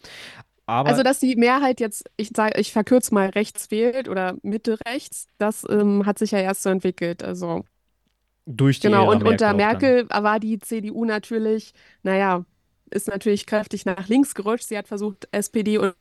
[0.66, 4.80] Aber Also, dass die Mehrheit jetzt, ich sage, ich verkürze mal rechts wählt oder Mitte
[4.86, 7.24] rechts, das ähm, hat sich ja erst so entwickelt.
[7.24, 7.66] Also,
[8.46, 9.06] durch die genau.
[9.06, 12.46] Ära Und unter Merkel auch Merkel war die CDU natürlich, naja,
[12.92, 14.66] ist natürlich kräftig nach links gerutscht.
[14.68, 15.96] Sie hat versucht, SPD und,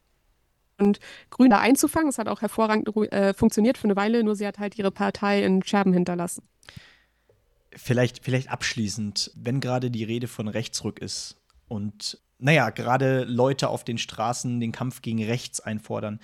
[0.79, 1.01] und
[1.31, 2.09] Grüne einzufangen.
[2.09, 5.45] Das hat auch hervorragend äh, funktioniert für eine Weile, nur sie hat halt ihre Partei
[5.45, 6.43] in Scherben hinterlassen.
[7.75, 11.37] Vielleicht, vielleicht abschließend, wenn gerade die Rede von Rechtsruck ist
[11.69, 16.19] und naja, gerade Leute auf den Straßen den Kampf gegen rechts einfordern,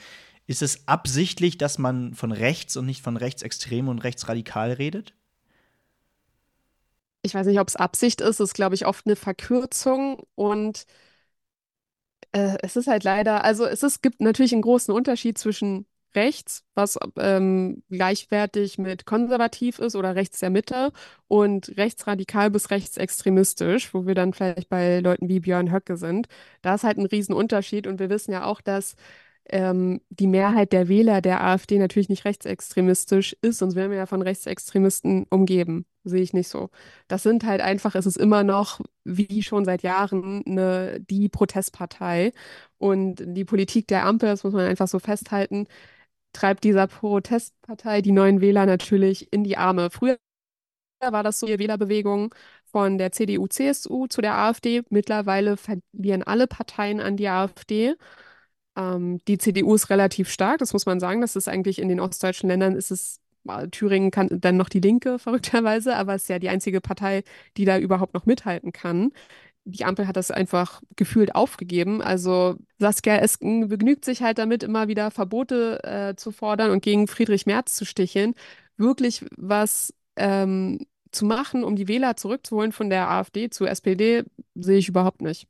[0.46, 5.14] ist es absichtlich, dass man von rechts und nicht von rechtsextrem und rechtsradikal redet?
[7.22, 10.86] Ich weiß nicht, ob es Absicht ist, es ist, glaube ich, oft eine Verkürzung und
[12.38, 16.64] äh, es ist halt leider, also es ist, gibt natürlich einen großen Unterschied zwischen rechts,
[16.74, 20.92] was ähm, gleichwertig mit konservativ ist oder rechts der Mitte
[21.28, 26.28] und rechtsradikal bis rechtsextremistisch, wo wir dann vielleicht bei Leuten wie Björn Höcke sind.
[26.62, 28.94] Da ist halt ein Riesenunterschied und wir wissen ja auch, dass
[29.50, 34.06] ähm, die Mehrheit der Wähler der AfD natürlich nicht rechtsextremistisch ist, sonst wären wir ja
[34.06, 35.86] von Rechtsextremisten umgeben.
[36.08, 36.70] Sehe ich nicht so.
[37.08, 42.32] Das sind halt einfach, es ist immer noch, wie schon seit Jahren, eine, die Protestpartei.
[42.78, 45.66] Und die Politik der Ampel, das muss man einfach so festhalten,
[46.32, 49.90] treibt dieser Protestpartei die neuen Wähler natürlich in die Arme.
[49.90, 50.18] Früher
[51.00, 52.34] war das so die Wählerbewegung
[52.64, 54.82] von der CDU, CSU zu der AfD.
[54.90, 57.94] Mittlerweile verlieren alle Parteien an die AfD.
[58.76, 61.20] Ähm, die CDU ist relativ stark, das muss man sagen.
[61.20, 63.20] Das ist eigentlich in den ostdeutschen Ländern ist es
[63.70, 67.22] Thüringen kann dann noch die Linke, verrückterweise, aber es ist ja die einzige Partei,
[67.56, 69.12] die da überhaupt noch mithalten kann.
[69.64, 72.00] Die Ampel hat das einfach gefühlt aufgegeben.
[72.02, 77.06] Also Saskia Esken begnügt sich halt damit, immer wieder Verbote äh, zu fordern und gegen
[77.06, 78.34] Friedrich Merz zu sticheln.
[78.78, 84.24] Wirklich was ähm, zu machen, um die Wähler zurückzuholen von der AfD zu SPD,
[84.54, 85.46] sehe ich überhaupt nicht.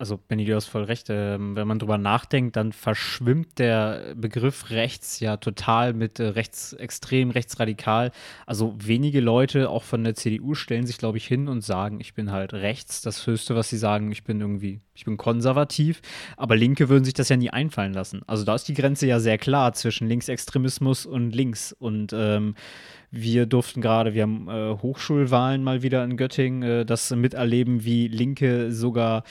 [0.00, 1.08] Also, Benny, du hast voll recht.
[1.10, 7.28] Ähm, wenn man drüber nachdenkt, dann verschwimmt der Begriff rechts ja total mit äh, rechtsextrem,
[7.28, 8.10] rechtsradikal.
[8.46, 12.14] Also, wenige Leute, auch von der CDU, stellen sich, glaube ich, hin und sagen, ich
[12.14, 13.02] bin halt rechts.
[13.02, 16.02] Das Höchste, was sie sagen, ich bin irgendwie, ich bin konservativ.
[16.36, 18.20] Aber Linke würden sich das ja nie einfallen lassen.
[18.26, 21.72] Also, da ist die Grenze ja sehr klar zwischen Linksextremismus und links.
[21.72, 22.54] Und ähm,
[23.10, 28.08] wir durften gerade, wir haben äh, Hochschulwahlen mal wieder in Göttingen, äh, das miterleben, wie
[28.08, 29.24] Linke sogar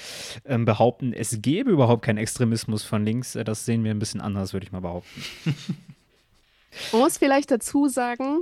[0.44, 3.36] ähm, behaupten, es gäbe überhaupt keinen Extremismus von links.
[3.36, 5.24] Äh, das sehen wir ein bisschen anders, würde ich mal behaupten.
[6.92, 8.40] Man muss vielleicht dazu sagen,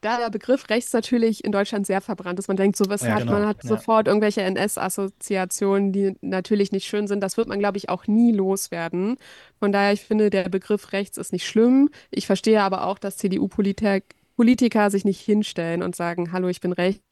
[0.00, 2.48] da der Begriff rechts natürlich in Deutschland sehr verbrannt ist.
[2.48, 3.32] Man denkt, so was ja, hat genau.
[3.32, 3.68] man hat ja.
[3.68, 7.20] sofort irgendwelche NS-Assoziationen, die natürlich nicht schön sind.
[7.20, 9.16] Das wird man, glaube ich, auch nie loswerden.
[9.58, 11.90] Von daher, ich finde, der Begriff rechts ist nicht schlimm.
[12.10, 17.02] Ich verstehe aber auch, dass CDU-Politiker sich nicht hinstellen und sagen, hallo, ich bin rechts.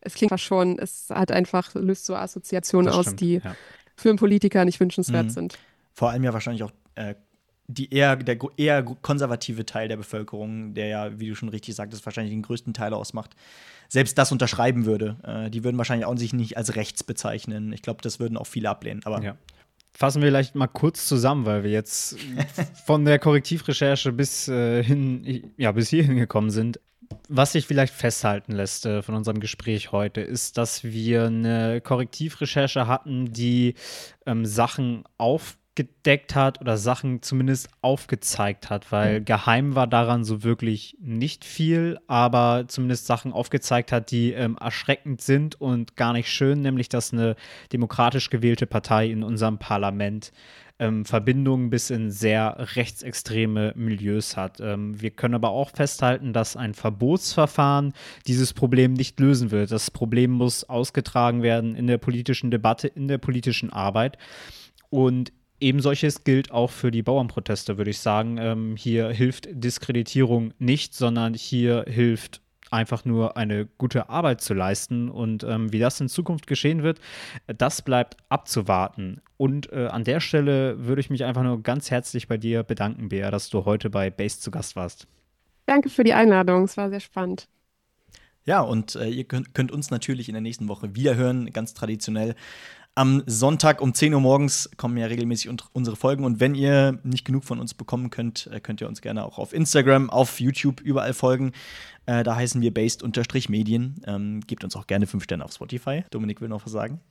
[0.00, 3.54] Es klingt schon, es hat einfach, löst so Assoziationen aus, die ja.
[3.94, 5.30] für einen Politiker nicht wünschenswert mhm.
[5.30, 5.58] sind.
[5.92, 7.14] Vor allem ja wahrscheinlich auch äh,
[7.68, 12.04] die eher, der eher konservative Teil der Bevölkerung, der ja, wie du schon richtig sagtest,
[12.04, 13.34] wahrscheinlich den größten Teil ausmacht,
[13.88, 15.16] selbst das unterschreiben würde.
[15.22, 17.72] Äh, die würden wahrscheinlich auch sich nicht als rechts bezeichnen.
[17.72, 19.00] Ich glaube, das würden auch viele ablehnen.
[19.04, 19.36] Aber ja.
[19.94, 22.16] Fassen wir vielleicht mal kurz zusammen, weil wir jetzt
[22.86, 26.80] von der Korrektivrecherche bis äh, hin, ja, bis hierhin gekommen sind.
[27.28, 32.86] Was sich vielleicht festhalten lässt äh, von unserem Gespräch heute, ist, dass wir eine Korrektivrecherche
[32.86, 33.74] hatten, die
[34.24, 39.24] ähm, Sachen auf gedeckt hat oder Sachen zumindest aufgezeigt hat, weil mhm.
[39.24, 45.22] geheim war daran so wirklich nicht viel, aber zumindest Sachen aufgezeigt hat, die ähm, erschreckend
[45.22, 47.36] sind und gar nicht schön, nämlich dass eine
[47.72, 50.32] demokratisch gewählte Partei in unserem Parlament
[50.78, 54.60] ähm, Verbindungen bis in sehr rechtsextreme Milieus hat.
[54.60, 57.94] Ähm, wir können aber auch festhalten, dass ein Verbotsverfahren
[58.26, 59.70] dieses Problem nicht lösen wird.
[59.70, 64.18] Das Problem muss ausgetragen werden in der politischen Debatte, in der politischen Arbeit.
[64.90, 65.32] Und
[65.62, 68.36] Eben solches gilt auch für die Bauernproteste, würde ich sagen.
[68.36, 72.40] Ähm, hier hilft Diskreditierung nicht, sondern hier hilft
[72.72, 75.08] einfach nur eine gute Arbeit zu leisten.
[75.08, 77.00] Und ähm, wie das in Zukunft geschehen wird,
[77.46, 79.20] das bleibt abzuwarten.
[79.36, 83.10] Und äh, an der Stelle würde ich mich einfach nur ganz herzlich bei dir bedanken,
[83.10, 85.06] Bea, dass du heute bei Base zu Gast warst.
[85.66, 87.46] Danke für die Einladung, es war sehr spannend.
[88.44, 92.34] Ja, und äh, ihr könnt, könnt, uns natürlich in der nächsten Woche wiederhören, ganz traditionell.
[92.94, 96.24] Am Sonntag um 10 Uhr morgens kommen ja regelmäßig unsere Folgen.
[96.24, 99.38] Und wenn ihr nicht genug von uns bekommen könnt, äh, könnt ihr uns gerne auch
[99.38, 101.52] auf Instagram, auf YouTube überall folgen.
[102.06, 104.02] Äh, da heißen wir based-medien.
[104.06, 106.04] Ähm, gebt uns auch gerne 5 Sterne auf Spotify.
[106.10, 107.00] Dominik will noch was sagen.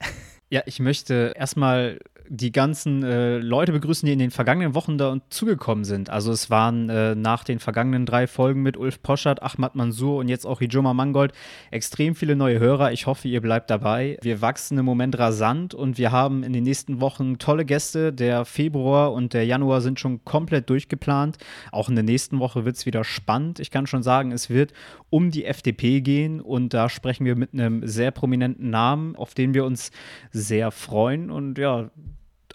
[0.52, 5.18] Ja, ich möchte erstmal die ganzen äh, Leute begrüßen, die in den vergangenen Wochen da
[5.30, 6.10] zugekommen sind.
[6.10, 10.28] Also es waren äh, nach den vergangenen drei Folgen mit Ulf Poschert, Ahmad Mansour und
[10.28, 11.32] jetzt auch Hijoma Mangold
[11.70, 12.92] extrem viele neue Hörer.
[12.92, 14.18] Ich hoffe, ihr bleibt dabei.
[14.20, 18.12] Wir wachsen im Moment rasant und wir haben in den nächsten Wochen tolle Gäste.
[18.12, 21.38] Der Februar und der Januar sind schon komplett durchgeplant.
[21.70, 23.58] Auch in der nächsten Woche wird es wieder spannend.
[23.58, 24.74] Ich kann schon sagen, es wird
[25.10, 29.54] um die FDP gehen und da sprechen wir mit einem sehr prominenten Namen, auf den
[29.54, 29.90] wir uns
[30.30, 31.30] sehr freuen.
[31.30, 31.90] Und ja,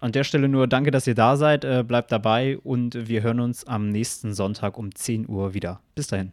[0.02, 1.66] an der Stelle nur danke, dass ihr da seid.
[1.66, 5.82] Äh, bleibt dabei und wir hören uns am nächsten Sonntag um 10 Uhr wieder.
[5.96, 6.32] Bis dahin.